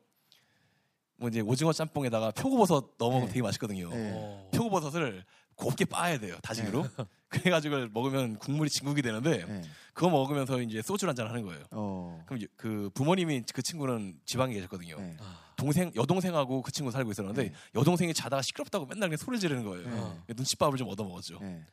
뭐 1.21 1.29
이제 1.29 1.39
오징어 1.39 1.71
짬뽕에다가 1.71 2.31
표고버섯 2.31 2.95
넣어 2.97 3.09
먹으면 3.09 3.27
네. 3.27 3.33
되게 3.33 3.43
맛있거든요. 3.43 3.91
예. 3.93 4.11
어. 4.15 4.49
표고버섯을 4.53 5.23
곱게 5.55 5.85
빻아야 5.85 6.17
돼요. 6.19 6.35
다지기로. 6.41 6.83
그래가지고 7.29 7.89
먹으면 7.93 8.39
국물이 8.39 8.69
진국이 8.71 9.03
되는데 9.03 9.45
예. 9.47 9.61
그거 9.93 10.09
먹으면서 10.09 10.59
이제 10.61 10.81
소주 10.81 11.07
한잔 11.07 11.27
하는 11.27 11.43
거예요. 11.43 11.63
어. 11.71 12.23
그럼 12.25 12.41
이- 12.41 12.47
그 12.57 12.89
부모님이 12.95 13.43
그 13.53 13.61
친구는 13.61 14.19
지방에 14.25 14.53
계셨거든요. 14.55 14.95
예. 14.99 15.17
동생 15.57 15.91
여동생하고 15.95 16.63
그 16.63 16.71
친구 16.71 16.89
살고 16.91 17.11
있었는데 17.11 17.43
네. 17.49 17.53
여동생이 17.75 18.15
자다가 18.15 18.41
시끄럽다고 18.41 18.87
맨날 18.87 19.09
그냥 19.09 19.17
소리 19.17 19.39
지르는 19.39 19.63
거예요. 19.63 20.23
네. 20.27 20.33
눈칫밥을 20.33 20.75
좀 20.79 20.87
얻어 20.89 21.03
먹었죠. 21.03 21.37
예. 21.43 21.63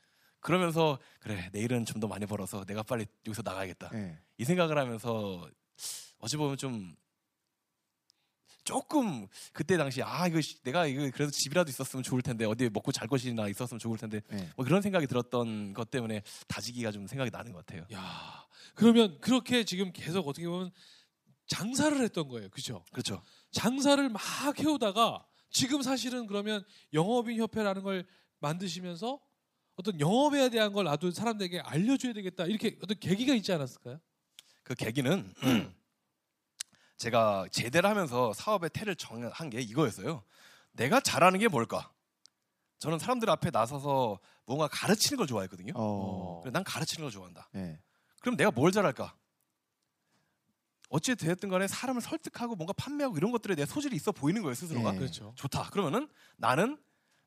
그러면서 0.40 0.98
그래 1.20 1.48
내일은 1.52 1.86
좀 1.86 1.98
더 2.00 2.06
많이 2.06 2.26
벌어서 2.26 2.64
내가 2.66 2.82
빨리 2.82 3.06
여기서 3.26 3.40
나가야겠다. 3.42 3.90
예. 3.94 4.18
이 4.36 4.44
생각을 4.44 4.76
하면서 4.76 5.48
어찌 6.20 6.36
보면 6.36 6.58
좀 6.58 6.94
조금 8.68 9.26
그때 9.54 9.78
당시 9.78 10.02
아 10.02 10.26
이거 10.26 10.42
씨, 10.42 10.62
내가 10.62 10.84
이거 10.87 11.10
그래도 11.14 11.30
집이라도 11.30 11.70
있었으면 11.70 12.02
좋을 12.02 12.20
텐데 12.20 12.44
어디에 12.44 12.68
먹고 12.68 12.92
잘 12.92 13.08
것이나 13.08 13.48
있었으면 13.48 13.78
좋을 13.78 13.96
텐데 13.96 14.20
예. 14.30 14.50
뭐 14.56 14.64
그런 14.66 14.82
생각이 14.82 15.06
들었던 15.06 15.72
것 15.72 15.90
때문에 15.90 16.22
다지기가 16.48 16.92
좀 16.92 17.06
생각이 17.06 17.30
나는 17.30 17.52
것 17.52 17.64
같아요. 17.64 17.87
야, 17.94 18.46
그러면 18.75 19.16
그렇게 19.22 19.64
지금 19.64 19.90
계속 19.90 20.28
어떻게 20.28 20.46
보면 20.46 20.70
장사를 21.46 21.98
했던 21.98 22.28
거예요. 22.28 22.50
그죠? 22.50 22.84
그렇죠. 22.92 23.22
장사를 23.52 24.06
막 24.10 24.20
해오다가 24.58 25.25
지금 25.48 25.80
사실은 25.80 26.26
그러면 26.26 26.62
영업인 26.92 27.40
협회라는 27.40 27.82
걸 27.82 28.06
만드시면서 28.40 29.18
어떤 29.76 29.98
영업에 29.98 30.50
대한 30.50 30.75
걸 30.75 30.84
나도 30.84 31.10
사람들에게 31.10 31.60
알려줘야 31.60 32.12
되겠다 32.12 32.44
이렇게 32.44 32.76
어떤 32.82 32.98
계기가 32.98 33.32
있지 33.32 33.50
않았을까요? 33.50 33.98
그 34.62 34.75
계기는 34.75 35.32
제가 36.98 37.46
제대를 37.50 37.88
하면서 37.88 38.32
사업의 38.32 38.70
태를 38.70 38.96
정한 38.96 39.50
게 39.50 39.60
이거였어요. 39.60 40.22
내가 40.72 41.00
잘하는 41.00 41.38
게 41.38 41.48
뭘까? 41.48 41.90
저는 42.80 42.98
사람들 42.98 43.30
앞에 43.30 43.50
나서서 43.50 44.18
뭔가 44.44 44.68
가르치는 44.68 45.16
걸 45.16 45.26
좋아했거든요. 45.26 45.72
어. 45.76 46.40
그래, 46.42 46.52
난 46.52 46.62
가르치는 46.64 47.04
걸 47.04 47.10
좋아한다. 47.10 47.48
예. 47.54 47.80
그럼 48.20 48.36
내가 48.36 48.50
뭘 48.50 48.72
잘할까? 48.72 49.14
어찌 50.90 51.14
되었든 51.14 51.48
간에 51.48 51.68
사람을 51.68 52.00
설득하고 52.00 52.56
뭔가 52.56 52.72
판매하고 52.72 53.16
이런 53.16 53.30
것들에 53.30 53.54
대해 53.54 53.66
소질이 53.66 53.94
있어 53.96 54.10
보이는 54.10 54.42
거예요 54.42 54.54
스스로가. 54.54 54.92
네. 54.92 54.98
그렇죠. 54.98 55.32
좋다. 55.36 55.70
그러면은 55.70 56.08
나는 56.36 56.78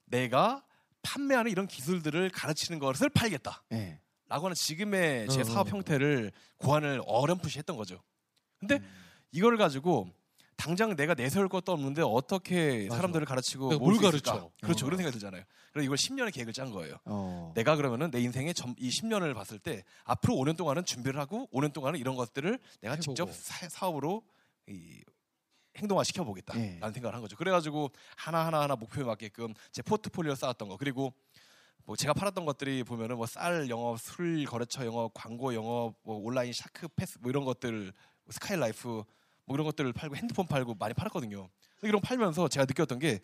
내가 0.06 0.66
판매하는 1.04 1.52
이런 1.52 1.68
기술들을 1.68 2.30
가르치는 2.32 2.80
것을 2.80 3.10
팔겠다. 3.10 3.64
예. 3.74 4.00
라고 4.28 4.46
하는 4.48 4.56
지금의 4.56 5.28
제 5.30 5.42
어, 5.42 5.44
사업 5.44 5.68
어. 5.68 5.70
형태를 5.72 6.32
고안을 6.58 7.02
어렴풋이 7.06 7.60
했던 7.60 7.76
거죠. 7.78 8.02
근데 8.60 8.76
음. 8.78 9.01
이걸 9.32 9.58
가지고 9.58 10.10
당장 10.58 10.96
내가 10.96 11.16
내세울 11.16 11.50
것도 11.50 11.72
없는데 11.72 12.04
어떻게 12.04 12.86
맞아. 12.88 12.98
사람들을 12.98 13.26
가르치고 13.26 13.80
모을 13.80 13.96
뭘? 13.96 13.98
가르쳐? 13.98 14.52
그렇죠. 14.62 14.86
어. 14.86 14.88
그런 14.88 14.98
생각이 14.98 15.12
들잖아요. 15.14 15.44
그래서 15.72 15.86
이걸 15.86 15.98
10년의 15.98 16.34
계획을 16.34 16.54
짠 16.54 16.70
거예요. 16.72 16.98
어. 17.06 17.52
내가 17.56 17.76
그러면은 17.76 18.12
내 18.12 18.20
인생의 18.22 18.54
점, 18.54 18.76
이 18.78 18.90
10년을 18.90 19.34
봤을 19.34 19.58
때 19.58 19.84
앞으로 20.04 20.36
5년 20.36 20.56
동안은 20.58 20.86
준비를 20.86 21.20
하고 21.20 21.48
5년 21.52 21.74
동안은 21.74 22.00
이런 22.00 22.16
것들을 22.16 22.60
내가 22.82 22.94
해보고. 22.96 23.02
직접 23.02 23.34
사, 23.34 23.68
사업으로 23.70 24.22
이 24.68 25.02
행동화 25.78 26.04
시켜보겠다라는 26.04 26.80
예. 26.84 26.92
생각을 26.94 27.16
한 27.16 27.22
거죠. 27.22 27.38
그래가지고 27.38 27.90
하나 28.18 28.46
하나 28.46 28.62
하나 28.62 28.76
목표에 28.76 29.04
맞게끔 29.06 29.54
제 29.72 29.82
포트폴리오 29.82 30.36
쌓았던 30.36 30.68
거 30.68 30.78
그리고 30.78 31.14
뭐 31.92 31.98
제가 31.98 32.14
팔았던 32.14 32.46
것들이 32.46 32.86
보면은 32.86 33.18
뭐 33.18 33.26
쌀 33.26 33.70
영업, 33.70 34.00
술 34.00 34.46
거래처 34.46 34.86
영업, 34.86 35.14
광고 35.14 35.54
영업, 35.54 35.96
뭐 36.04 36.16
온라인 36.20 36.54
샤크 36.54 36.88
패스 36.96 37.18
뭐 37.20 37.30
이런 37.30 37.44
것들 37.44 37.92
스카이라이프 38.30 39.04
뭐 39.44 39.56
이런 39.56 39.66
것들을 39.66 39.92
팔고 39.92 40.16
핸드폰 40.16 40.48
팔고 40.48 40.76
많이 40.76 40.94
팔았거든요. 40.94 41.50
이런 41.82 42.00
거 42.00 42.08
팔면서 42.08 42.48
제가 42.48 42.66
느꼈던 42.66 43.00
게 43.00 43.20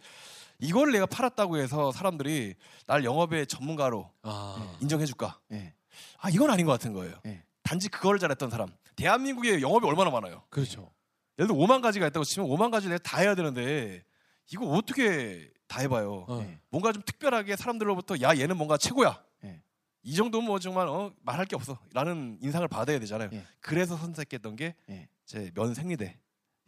이걸 0.59 0.91
내가 0.91 1.05
팔았다고 1.05 1.55
해서 1.59 1.93
사람들이 1.93 2.55
날 2.88 3.05
영업의 3.05 3.47
전문가로 3.47 4.12
아, 4.24 4.77
인정해줄까? 4.81 5.39
예. 5.53 5.74
아 6.17 6.29
이건 6.29 6.50
아닌 6.50 6.65
것 6.65 6.74
같은 6.74 6.91
거예요. 6.91 7.15
예. 7.25 7.43
단지 7.63 7.88
그걸 7.88 8.19
잘했던 8.19 8.50
사람. 8.50 8.67
대한민국에 8.97 9.62
영업이 9.62 9.88
얼마나 9.88 10.09
많아요. 10.09 10.43
그렇죠. 10.50 10.91
예를 11.39 11.47
들어 11.47 11.57
5만 11.57 11.81
가지가 11.81 12.05
있다고 12.07 12.25
치면 12.25 12.50
5만 12.50 12.69
가지 12.69 12.89
내가 12.89 12.97
다 12.97 13.19
해야 13.19 13.33
되는데 13.33 14.03
이거 14.51 14.65
어떻게 14.67 15.51
다 15.67 15.81
해봐요. 15.81 16.25
어. 16.27 16.39
예. 16.41 16.59
뭔가 16.69 16.91
좀 16.93 17.01
특별하게 17.05 17.55
사람들로부터 17.55 18.21
야 18.21 18.37
얘는 18.37 18.55
뭔가 18.57 18.77
최고야. 18.77 19.21
예. 19.43 19.61
이 20.03 20.15
정도면 20.15 20.47
뭐 20.47 20.59
정말 20.59 20.87
어, 20.87 21.13
말할 21.21 21.45
게 21.45 21.55
없어라는 21.55 22.39
인상을 22.41 22.67
받아야 22.69 22.99
되잖아요. 22.99 23.29
예. 23.33 23.43
그래서 23.59 23.97
선택했던 23.97 24.55
게 24.55 24.75
예. 24.89 25.09
제면 25.25 25.73
생리대. 25.73 26.17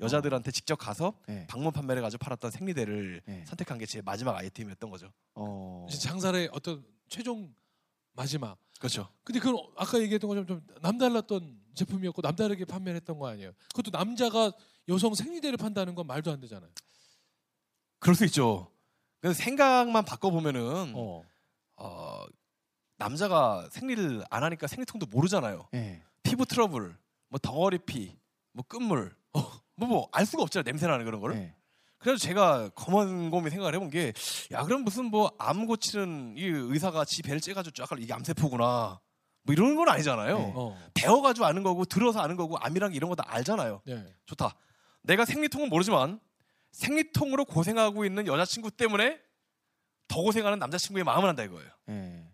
여자들한테 0.01 0.51
직접 0.51 0.77
가서 0.77 1.13
예. 1.27 1.45
방문 1.49 1.73
판매를 1.73 2.01
가지고 2.01 2.23
팔았던 2.23 2.51
생리대를 2.51 3.21
예. 3.27 3.43
선택한 3.45 3.77
게 3.77 3.85
제 3.85 4.01
마지막 4.01 4.35
아이템이었던 4.37 4.89
거죠. 4.89 5.11
어. 5.35 5.85
장사의 6.01 6.49
어떤 6.53 6.85
최종 7.09 7.53
마지막. 8.13 8.57
그렇죠. 8.79 9.09
근데 9.25 9.39
그건 9.39 9.61
아까 9.75 9.99
얘기했던 9.99 10.27
것처럼 10.29 10.47
좀 10.47 10.61
남달랐던 10.81 11.59
제품이었고 11.75 12.21
남다르게 12.21 12.63
판매를 12.65 12.95
했던 12.97 13.17
거 13.19 13.27
아니에요? 13.27 13.51
그것도 13.75 13.91
남자가 13.91 14.51
여성 14.87 15.13
생리대를 15.13 15.57
판다는 15.57 15.95
건 15.95 16.07
말도 16.07 16.31
안 16.31 16.39
되잖아요. 16.39 16.69
그럴 17.99 18.15
수 18.15 18.25
있죠. 18.25 18.67
그래서 19.21 19.37
생각만 19.41 20.05
바꿔보면은 20.05 20.93
어. 20.95 21.23
어, 21.77 22.25
남자가 22.97 23.67
생리를 23.71 24.23
안 24.29 24.43
하니까 24.43 24.67
생리통도 24.67 25.07
모르잖아요. 25.07 25.67
예. 25.73 26.01
피부 26.23 26.45
트러블, 26.45 26.95
뭐 27.29 27.39
덩어리 27.39 27.77
피, 27.79 28.17
뭐 28.53 28.63
끝물, 28.67 29.15
뭐뭐알 29.75 30.25
수가 30.25 30.43
없잖아요. 30.43 30.63
냄새 30.63 30.87
나는 30.87 31.05
그런 31.05 31.19
거를. 31.21 31.35
예. 31.37 31.55
그래서 31.97 32.17
제가 32.17 32.69
곰곰이 32.75 33.49
생각을 33.49 33.75
해본 33.75 33.89
게, 33.89 34.13
야 34.51 34.63
그럼 34.63 34.83
무슨 34.83 35.05
뭐 35.05 35.31
암 35.37 35.65
고치는 35.65 36.35
이 36.37 36.43
의사가 36.45 37.03
지 37.03 37.21
배를 37.21 37.41
째가지고 37.41 37.73
쫙 37.73 37.89
이게 37.99 38.13
암세포구나. 38.13 38.99
뭐 39.43 39.53
이런 39.53 39.75
건 39.75 39.89
아니잖아요. 39.89 40.37
네. 40.37 40.53
어. 40.55 40.77
배워가지고 40.93 41.45
아는 41.45 41.63
거고 41.63 41.83
들어서 41.85 42.19
아는 42.21 42.35
거고 42.37 42.57
암이랑 42.57 42.93
이런 42.93 43.09
거 43.09 43.15
다 43.15 43.23
알잖아요. 43.27 43.81
네. 43.85 44.05
좋다. 44.25 44.55
내가 45.03 45.25
생리통은 45.25 45.67
모르지만 45.69 46.19
생리통으로 46.71 47.45
고생하고 47.45 48.05
있는 48.05 48.27
여자친구 48.27 48.71
때문에 48.71 49.19
더 50.07 50.21
고생하는 50.21 50.59
남자친구의 50.59 51.03
마음을 51.03 51.27
한다 51.29 51.43
이거예요. 51.43 51.69
예. 51.89 52.27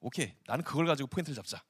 오케이. 0.00 0.34
나는 0.46 0.64
그걸 0.64 0.86
가지고 0.86 1.08
포인트를 1.08 1.34
잡자. 1.34 1.62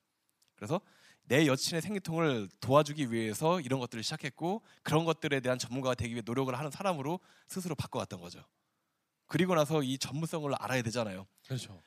그래서 0.57 0.81
내 1.25 1.47
여친의 1.47 1.83
생리통을 1.83 2.49
도와주기 2.61 3.13
위해서 3.13 3.61
이런 3.61 3.81
것들을 3.81 4.03
시작했고 4.03 4.63
그런 4.83 5.05
것들에 5.05 5.41
대한 5.41 5.59
전문가가 5.59 5.95
되기 5.95 6.15
위해 6.15 6.23
노력을 6.25 6.57
하는 6.57 6.71
사람으로 6.71 7.21
스스로 7.47 7.75
바꿔왔던 7.75 8.21
거죠. 8.21 8.45
그리고 9.27 9.55
나서 9.55 9.83
이 9.83 9.99
전문성을 9.99 10.51
알아야 10.59 10.83
되잖아요. 10.83 11.27
그렇죠. 11.47 11.83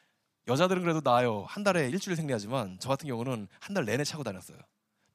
여자들은 0.48 0.82
그래도 0.82 1.02
나아요. 1.04 1.44
한 1.44 1.64
달에 1.64 1.90
일주일 1.90 2.16
생리하지만 2.16 2.78
저 2.80 2.90
같은 2.90 3.08
경우는 3.08 3.48
한 3.60 3.74
달 3.74 3.86
내내 3.86 4.04
차고 4.04 4.24
다녔어요. 4.24 4.58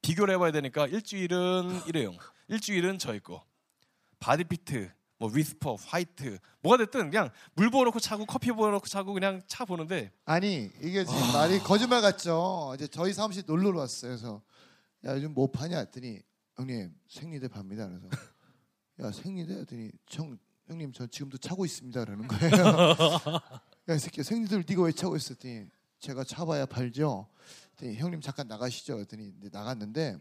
비교를 0.01 0.33
해봐야 0.35 0.51
되니까 0.51 0.87
일주일은 0.87 1.85
일회용, 1.87 2.17
일주일은 2.47 2.97
저희 2.97 3.13
거 3.15 3.43
바디피트, 4.19 4.91
뭐 5.19 5.29
위스퍼, 5.33 5.75
화이트 5.75 6.37
뭐가 6.61 6.77
됐든 6.77 7.09
그냥 7.09 7.31
물 7.55 7.69
부어놓고 7.71 7.99
차고 7.99 8.25
커피 8.25 8.51
부어놓고 8.51 8.85
차고 8.87 9.13
그냥 9.13 9.41
차 9.47 9.65
보는데 9.65 10.11
아니 10.25 10.71
이게 10.81 11.03
지금 11.03 11.19
말이 11.33 11.59
거짓말 11.59 12.01
같죠. 12.01 12.73
이제 12.75 12.87
저희 12.87 13.13
사무실 13.13 13.43
놀러 13.47 13.77
왔어요. 13.79 14.11
그래서 14.11 14.41
야 15.05 15.15
요즘 15.15 15.33
뭐 15.33 15.47
파냐 15.51 15.77
했더니 15.79 16.21
형님 16.55 16.93
생리대 17.07 17.47
팝니다. 17.47 17.87
그래서 17.87 18.07
야 19.01 19.11
생리대 19.11 19.53
했더니 19.61 19.91
형 20.09 20.37
형님 20.67 20.91
저 20.93 21.07
지금도 21.07 21.37
차고 21.37 21.65
있습니다. 21.65 22.03
그러는 22.05 22.27
거예요. 22.27 22.51
야 23.89 23.95
이 23.95 23.99
새끼 23.99 24.21
생리대를 24.21 24.65
네가 24.67 24.81
왜 24.83 24.91
차고 24.91 25.15
있어 25.15 25.32
했더니 25.32 25.65
제가 25.99 26.23
차봐야 26.25 26.65
팔죠. 26.65 27.27
그랬더니 27.77 27.97
형님 27.97 28.21
잠깐 28.21 28.47
나가시죠. 28.47 28.95
그랬더니 28.95 29.33
나갔는데 29.51 30.17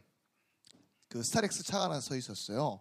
그 1.08 1.22
스타렉스 1.22 1.64
차가 1.64 1.84
하나 1.86 2.00
서 2.00 2.16
있었어요. 2.16 2.80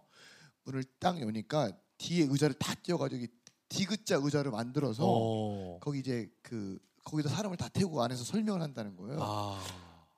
문을 0.64 0.84
딱 0.98 1.20
여니까 1.20 1.72
뒤에 1.98 2.26
의자를 2.30 2.54
다 2.54 2.74
띄워가지고 2.74 3.24
이 3.24 3.28
디귿자 3.68 4.16
의자를 4.22 4.50
만들어서 4.52 5.02
어. 5.04 5.78
거기 5.80 5.98
이제 6.00 6.28
그 6.42 6.78
거기다 7.04 7.28
사람을 7.30 7.56
다 7.56 7.68
태우고 7.68 8.02
안에서 8.02 8.24
설명을 8.24 8.60
한다는 8.62 8.96
거예요. 8.96 9.18
아. 9.20 9.60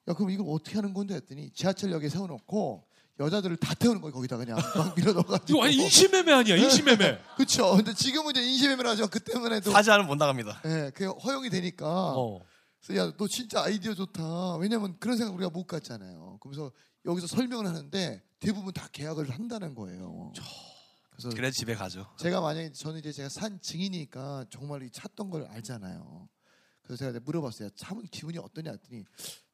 야 0.08 0.14
그럼 0.14 0.30
이걸 0.30 0.46
어떻게 0.50 0.76
하는 0.76 0.92
건데 0.94 1.14
했더니 1.14 1.50
지하철역에 1.50 2.08
세워놓고 2.08 2.84
여자들을 3.20 3.56
다 3.56 3.74
태우는 3.74 4.00
거예요. 4.00 4.12
거기다 4.14 4.36
그냥 4.36 4.56
막 4.76 4.94
밀어 4.94 5.12
넣어가지고. 5.12 5.58
이거 5.58 5.64
아니 5.66 5.74
인신매매 5.76 6.32
아니야? 6.32 6.56
인신매매. 6.56 7.18
그렇죠. 7.36 7.74
근데 7.76 7.92
지금은 7.92 8.30
이제 8.30 8.42
인심매매를 8.42 8.90
하지만 8.90 9.10
그때만 9.10 9.52
해도 9.52 9.70
사지 9.70 9.90
않으면 9.90 10.06
못 10.08 10.14
나갑니다. 10.16 10.62
예, 10.66 10.90
그게 10.94 11.06
허용이 11.06 11.50
되니까. 11.50 12.14
어. 12.16 12.40
그래서 12.84 13.06
야 13.08 13.12
너 13.18 13.26
진짜 13.26 13.62
아이디어 13.64 13.92
좋다. 13.94 14.56
왜냐면 14.56 14.96
그런 15.00 15.16
생각 15.16 15.34
우리가 15.34 15.50
못 15.50 15.66
갔잖아요. 15.66 16.38
그래서 16.40 16.70
여기서 17.04 17.26
설명을 17.26 17.66
하는데 17.66 18.22
대부분 18.38 18.72
다 18.72 18.88
계약을 18.92 19.30
한다는 19.30 19.74
거예요. 19.74 20.32
그래서 21.20 21.36
그래 21.36 21.50
집에 21.50 21.74
가죠. 21.74 22.06
제가 22.16 22.40
만약에 22.40 22.72
저는 22.72 23.00
이제 23.00 23.10
제가 23.12 23.28
산 23.28 23.60
증이니까 23.60 24.44
정말 24.50 24.82
이 24.84 24.90
찼던 24.90 25.30
걸 25.30 25.46
알잖아요. 25.50 26.28
그래서 26.82 27.04
제가 27.04 27.18
물어봤어요. 27.24 27.70
참은 27.70 28.04
기분이 28.06 28.38
어떠냐 28.38 28.70
했더니 28.70 29.04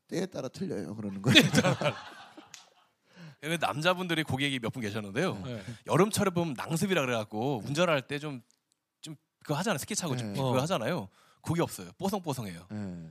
때에 0.08 0.26
따라 0.26 0.48
틀려요. 0.48 0.94
그러는 0.94 1.22
거예요. 1.22 1.42
근데 3.40 3.56
남자분들이 3.58 4.22
고객이 4.24 4.58
몇 4.60 4.70
분 4.72 4.82
계셨는데요. 4.82 5.38
네. 5.44 5.62
여름철에 5.86 6.30
보면 6.30 6.54
낭습이라 6.54 7.00
그래갖고 7.02 7.62
운전할 7.64 8.06
때 8.06 8.18
좀 8.18 8.42
좀 9.00 9.16
그거 9.40 9.54
하잖아요. 9.58 9.78
스키 9.78 9.94
차고 9.94 10.16
좀 10.16 10.28
네. 10.28 10.34
그거 10.34 10.50
어. 10.50 10.60
하잖아요. 10.62 11.08
그게 11.42 11.60
없어요. 11.60 11.90
뽀송뽀송해요. 11.98 12.66
예, 12.72 13.10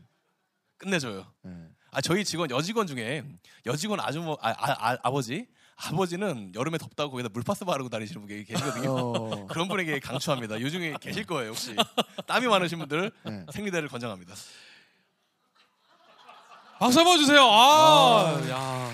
끝내줘요. 0.77 1.31
예. 1.45 1.69
아 1.91 2.01
저희 2.01 2.25
직원 2.25 2.49
여직원 2.49 2.87
중에 2.87 3.23
여직원 3.67 3.99
아주머 3.99 4.37
아, 4.41 4.49
아, 4.49 4.97
아, 5.03 5.11
버지 5.11 5.47
아버지는 5.75 6.53
여름에 6.55 6.77
덥다고 6.77 7.11
거기다 7.11 7.29
물파스 7.33 7.65
바르고 7.65 7.89
다니시는 7.89 8.25
분이 8.25 8.43
계시거든요. 8.45 8.91
어, 8.95 9.47
그런 9.47 9.67
분에게 9.67 9.99
강추합니다. 9.99 10.61
요즘에 10.61 10.95
계실 11.01 11.25
거예요 11.25 11.49
혹시 11.51 11.75
땀이 12.27 12.47
많으신 12.47 12.77
분들 12.79 13.11
예. 13.27 13.45
생리대를 13.51 13.89
권장합니다. 13.89 14.33
박수 16.79 16.99
한번 16.99 17.17
주세요. 17.17 17.41
아, 17.49 18.41
야. 18.49 18.91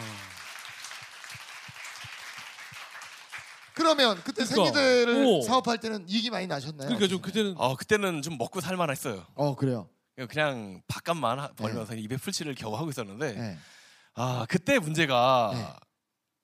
그러면 3.74 4.18
그때 4.24 4.44
그러니까. 4.44 4.56
생리대를 4.74 5.26
오. 5.26 5.42
사업할 5.42 5.78
때는 5.78 6.06
이익이 6.08 6.30
많이 6.30 6.48
나셨나요? 6.48 6.88
그러니까 6.88 7.08
좀 7.08 7.22
그때는 7.22 7.56
어 7.58 7.76
그때는 7.76 8.22
좀 8.22 8.38
먹고 8.38 8.60
살만했어요. 8.62 9.26
어 9.36 9.56
그래요. 9.56 9.90
그냥 10.30 10.82
밥값만 10.90 11.40
하- 11.40 11.48
벌면서 11.54 11.96
입에 11.96 12.18
풀칠을 12.18 12.56
겨우 12.56 12.76
하고 12.76 12.90
있었는데 12.90 13.38
예, 13.38 13.58
아 14.16 14.46
그때 14.50 14.78
문제가 14.80 15.52
네. 15.54 15.66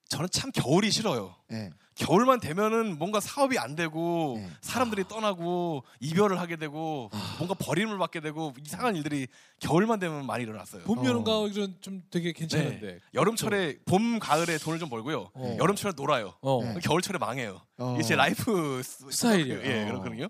저는 0.07 0.29
참 0.31 0.51
겨울이 0.51 0.91
싫어요. 0.91 1.35
예. 1.51 1.71
겨울만 1.95 2.39
되면은 2.41 2.97
뭔가 2.99 3.19
사업이 3.21 3.57
안 3.57 3.75
되고 3.75 4.35
네. 4.37 4.49
사람들이 4.61 5.07
떠나고 5.07 5.83
이별을 6.01 6.39
하게 6.39 6.57
되고 6.57 7.09
뭔가 7.37 7.53
버림을 7.53 7.97
받게 7.97 8.19
되고 8.19 8.53
이상한 8.65 8.95
일들이 8.97 9.27
겨울만 9.59 9.99
되면 9.99 10.25
많이 10.25 10.43
일어났어요. 10.43 10.83
봄, 10.83 11.03
여름, 11.05 11.21
어. 11.21 11.23
가을은 11.23 11.77
좀 11.81 12.03
되게 12.11 12.33
괜찮은데. 12.33 12.99
여름철에 13.13 13.79
봄 13.85 14.19
가을에 14.19 14.57
돈을 14.57 14.77
좀 14.77 14.89
벌고요. 14.89 15.31
어. 15.33 15.57
여름철에 15.59 15.93
놀아요. 15.95 16.35
어. 16.41 16.61
네. 16.63 16.79
겨울철에 16.81 17.17
망해요. 17.17 17.61
어. 17.77 17.93
이게 17.95 18.03
제 18.03 18.15
라이프 18.15 18.83
스- 18.83 19.05
스타일이에요. 19.09 19.61
예, 19.63 19.83
어. 19.83 19.85
그렇거든요. 19.87 20.27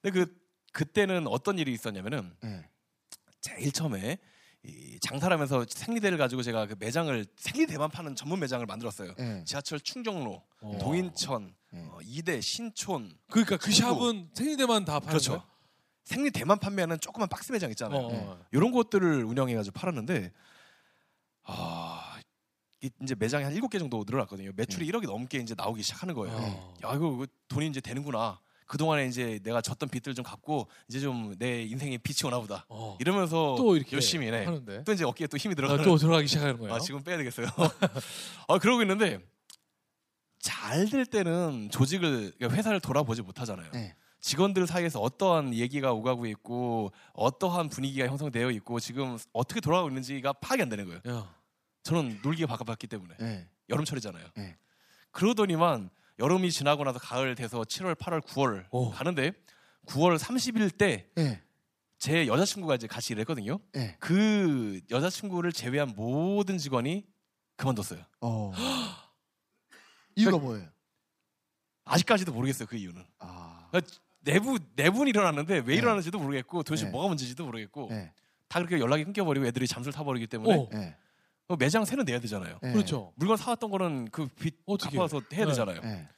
근데 0.00 0.18
그 0.24 0.34
그때는 0.72 1.26
어떤 1.28 1.58
일이 1.58 1.72
있었냐면은 1.72 2.34
예. 2.44 2.64
제일 3.42 3.72
처음에 3.72 4.12
이 4.12 4.16
장사를 5.00 5.32
하면서 5.34 5.64
생리대를 5.68 6.18
가지고 6.18 6.42
제가 6.42 6.66
그 6.66 6.76
매장을 6.78 7.26
생리대만 7.36 7.90
파는 7.90 8.14
전문 8.14 8.38
매장을 8.40 8.64
만들었어요. 8.64 9.14
예. 9.18 9.42
지하철 9.44 9.80
충정로, 9.80 10.42
어. 10.60 10.78
동인천, 10.80 11.52
예. 11.74 11.78
어, 11.78 11.98
이대, 12.02 12.40
신촌 12.40 13.12
그러니까 13.28 13.56
그 13.56 13.64
그리고- 13.66 13.80
샵은 13.80 14.30
생리대만 14.34 14.84
다 14.84 14.94
파는 15.00 15.08
그렇죠. 15.08 15.32
거예요? 15.32 15.44
생리대만 16.04 16.58
판매하는 16.58 17.00
조그만 17.00 17.28
박스 17.28 17.50
매장 17.52 17.70
있잖아요. 17.70 18.00
어, 18.00 18.10
어. 18.12 18.44
이런 18.52 18.70
것들을 18.72 19.24
운영해가지고 19.24 19.72
팔았는데 19.78 20.32
아 21.44 22.20
이- 22.82 22.90
이제 23.02 23.14
매장이 23.16 23.44
한 23.44 23.52
일곱 23.52 23.68
개 23.68 23.78
정도 23.78 24.02
늘어났거든요. 24.06 24.52
매출이 24.56 24.86
1억이 24.90 25.06
넘게 25.06 25.38
이제 25.38 25.54
나오기 25.56 25.82
시작하는 25.82 26.14
거예요. 26.14 26.36
어. 26.36 26.74
야 26.84 26.94
이거, 26.94 27.12
이거 27.14 27.26
돈이 27.48 27.68
이제 27.68 27.80
되는구나. 27.80 28.40
그 28.72 28.78
동안에 28.78 29.06
이제 29.06 29.38
내가 29.42 29.60
졌던 29.60 29.90
빚들 29.90 30.14
좀 30.14 30.24
갚고 30.24 30.66
이제 30.88 30.98
좀 30.98 31.34
내 31.38 31.62
인생에 31.62 31.98
빛이 31.98 32.26
오나 32.26 32.40
보다. 32.40 32.64
어. 32.70 32.96
이러면서 33.00 33.54
또 33.58 33.76
이렇게 33.76 33.92
열심히 33.92 34.30
네. 34.30 34.46
하는데. 34.46 34.82
또 34.84 34.92
이제 34.94 35.04
어깨에 35.04 35.26
또 35.26 35.36
힘이 35.36 35.52
아, 35.52 35.56
들어가는. 35.56 35.84
또 35.84 35.98
들어가기 35.98 36.26
시작하는 36.26 36.56
거예요. 36.56 36.72
아 36.74 36.78
지금 36.78 37.02
빼야 37.02 37.18
되겠어요. 37.18 37.48
아 38.48 38.58
그러고 38.58 38.80
있는데 38.80 39.20
잘 40.40 40.88
될 40.88 41.04
때는 41.04 41.68
조직을 41.70 42.32
그러니까 42.38 42.56
회사를 42.56 42.80
돌아보지 42.80 43.20
못하잖아요. 43.20 43.70
예. 43.74 43.94
직원들 44.20 44.66
사이에서 44.66 45.00
어떠한 45.00 45.52
얘기가 45.54 45.92
오가고 45.92 46.24
있고 46.26 46.92
어떠한 47.12 47.68
분위기가 47.68 48.06
형성되어 48.06 48.50
있고 48.52 48.80
지금 48.80 49.18
어떻게 49.34 49.60
돌아가고 49.60 49.90
있는지가 49.90 50.32
파악이 50.34 50.62
안 50.62 50.70
되는 50.70 50.86
거예요. 50.86 51.00
야. 51.08 51.34
저는 51.82 52.20
놀기가 52.22 52.46
바빠봤기 52.46 52.86
때문에 52.86 53.16
예. 53.20 53.46
여름철이잖아요. 53.68 54.28
네. 54.36 54.56
그러더니만 55.10 55.90
여름이 56.18 56.50
지나고 56.50 56.84
나서 56.84 56.98
가을 56.98 57.34
돼서 57.34 57.60
7월, 57.62 57.94
8월, 57.94 58.22
9월 58.22 58.66
오. 58.70 58.90
가는데 58.90 59.32
9월 59.86 60.18
30일 60.18 60.76
때제 60.78 62.20
예. 62.20 62.26
여자친구가 62.26 62.76
이제 62.76 62.86
같이 62.86 63.12
일했거든요. 63.12 63.58
예. 63.76 63.96
그 63.98 64.80
여자친구를 64.90 65.52
제외한 65.52 65.94
모든 65.96 66.58
직원이 66.58 67.06
그만뒀어요. 67.56 68.04
어. 68.20 68.52
이유가 70.16 70.38
뭐예요? 70.38 70.68
아직까지도 71.84 72.32
모르겠어요 72.32 72.68
그 72.68 72.76
이유는. 72.76 73.04
아. 73.18 73.70
내부 74.20 74.58
내분이 74.76 75.10
일어났는데 75.10 75.54
왜 75.54 75.62
네. 75.62 75.74
일어나는지도 75.74 76.18
모르겠고 76.18 76.62
도대체 76.62 76.84
네. 76.84 76.90
뭐가 76.92 77.08
문제인지도 77.08 77.44
모르겠고 77.44 77.88
예. 77.90 78.12
다 78.48 78.60
그렇게 78.60 78.78
연락이 78.78 79.04
끊겨버리고 79.04 79.46
애들이 79.46 79.66
잠수를 79.66 79.92
타버리기 79.92 80.26
때문에 80.28 80.54
어. 80.54 80.68
예. 80.74 80.76
어, 80.76 80.94
매장 81.56 81.84
세는 81.84 82.04
내야 82.04 82.20
되잖아요. 82.20 82.58
예. 82.62 82.72
그렇죠. 82.72 83.12
물건 83.16 83.36
사왔던 83.36 83.70
거는 83.70 84.10
그빚 84.10 84.58
어떻게 84.66 84.96
갚아서 84.96 85.20
해야 85.32 85.44
네. 85.44 85.50
되잖아요. 85.50 85.80
예. 85.84 86.08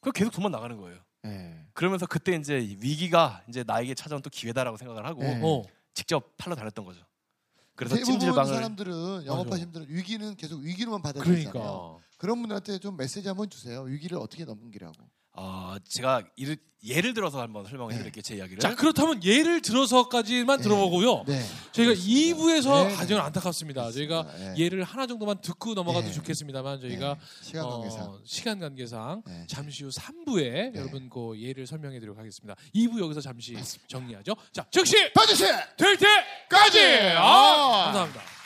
그 0.00 0.12
계속 0.12 0.32
돈만 0.32 0.52
나가는 0.52 0.76
거예요. 0.76 0.98
예. 1.26 1.66
그러면서 1.74 2.06
그때 2.06 2.34
이제 2.34 2.56
위기가 2.80 3.42
이제 3.48 3.62
나에게 3.66 3.94
찾아온 3.94 4.22
또 4.22 4.30
기회다라고 4.30 4.76
생각을 4.76 5.06
하고 5.06 5.22
네. 5.22 5.40
어. 5.42 5.62
직접 5.94 6.36
팔러 6.36 6.54
다녔던 6.56 6.84
거죠. 6.84 7.04
그래서 7.74 7.96
대부분 7.96 8.20
찜질방을 8.20 8.54
사람들은 8.54 9.26
영업하시는 9.26 9.72
분들은 9.72 9.94
위기는 9.96 10.36
계속 10.36 10.60
위기로만 10.60 11.00
그러니까. 11.00 11.22
받아들이잖아요. 11.22 12.00
그런 12.18 12.38
분들한테 12.40 12.78
좀 12.78 12.96
메시지 12.96 13.26
한번 13.26 13.48
주세요. 13.48 13.82
위기를 13.82 14.18
어떻게 14.18 14.44
넘기라고. 14.44 14.94
어, 15.42 15.74
제가 15.88 16.22
이를, 16.36 16.58
예를 16.84 17.14
들어서 17.14 17.40
한번 17.40 17.64
설명해 17.64 17.96
드릴게요. 17.96 18.20
제 18.20 18.36
이야기를. 18.36 18.58
자 18.58 18.74
그렇다면 18.74 19.24
예를 19.24 19.62
들어서까지만 19.62 20.58
네. 20.58 20.62
들어보고요. 20.62 21.24
네. 21.26 21.42
저희가 21.72 21.94
그렇습니다. 21.94 22.36
2부에서 22.36 22.88
네, 22.88 22.94
가장 22.94 23.18
네. 23.18 23.22
안타깝습니다. 23.24 23.90
저희가 23.90 24.26
네. 24.36 24.54
예를 24.58 24.84
하나 24.84 25.06
정도만 25.06 25.40
듣고 25.40 25.72
넘어가도 25.72 26.08
네. 26.08 26.12
좋겠습니다만 26.12 26.82
저희가 26.82 27.14
네. 27.14 27.20
시간 27.40 27.68
관계상 27.70 28.02
어, 28.02 28.18
시간 28.24 28.58
관계상 28.60 29.22
네. 29.26 29.46
잠시 29.48 29.84
후 29.84 29.88
3부에 29.88 30.72
네. 30.72 30.72
여러분 30.74 31.08
그 31.08 31.40
예를 31.40 31.66
설명해 31.66 31.94
드리도록 32.00 32.18
하겠습니다. 32.18 32.54
2부 32.74 33.00
여기서 33.00 33.22
잠시 33.22 33.56
정리하죠. 33.88 34.36
자 34.52 34.66
즉시 34.70 35.10
봐주세요. 35.14 35.54
될 35.78 35.96
때까지. 35.96 36.80
아, 37.16 37.22
아. 37.22 37.84
감사합니다. 37.84 38.39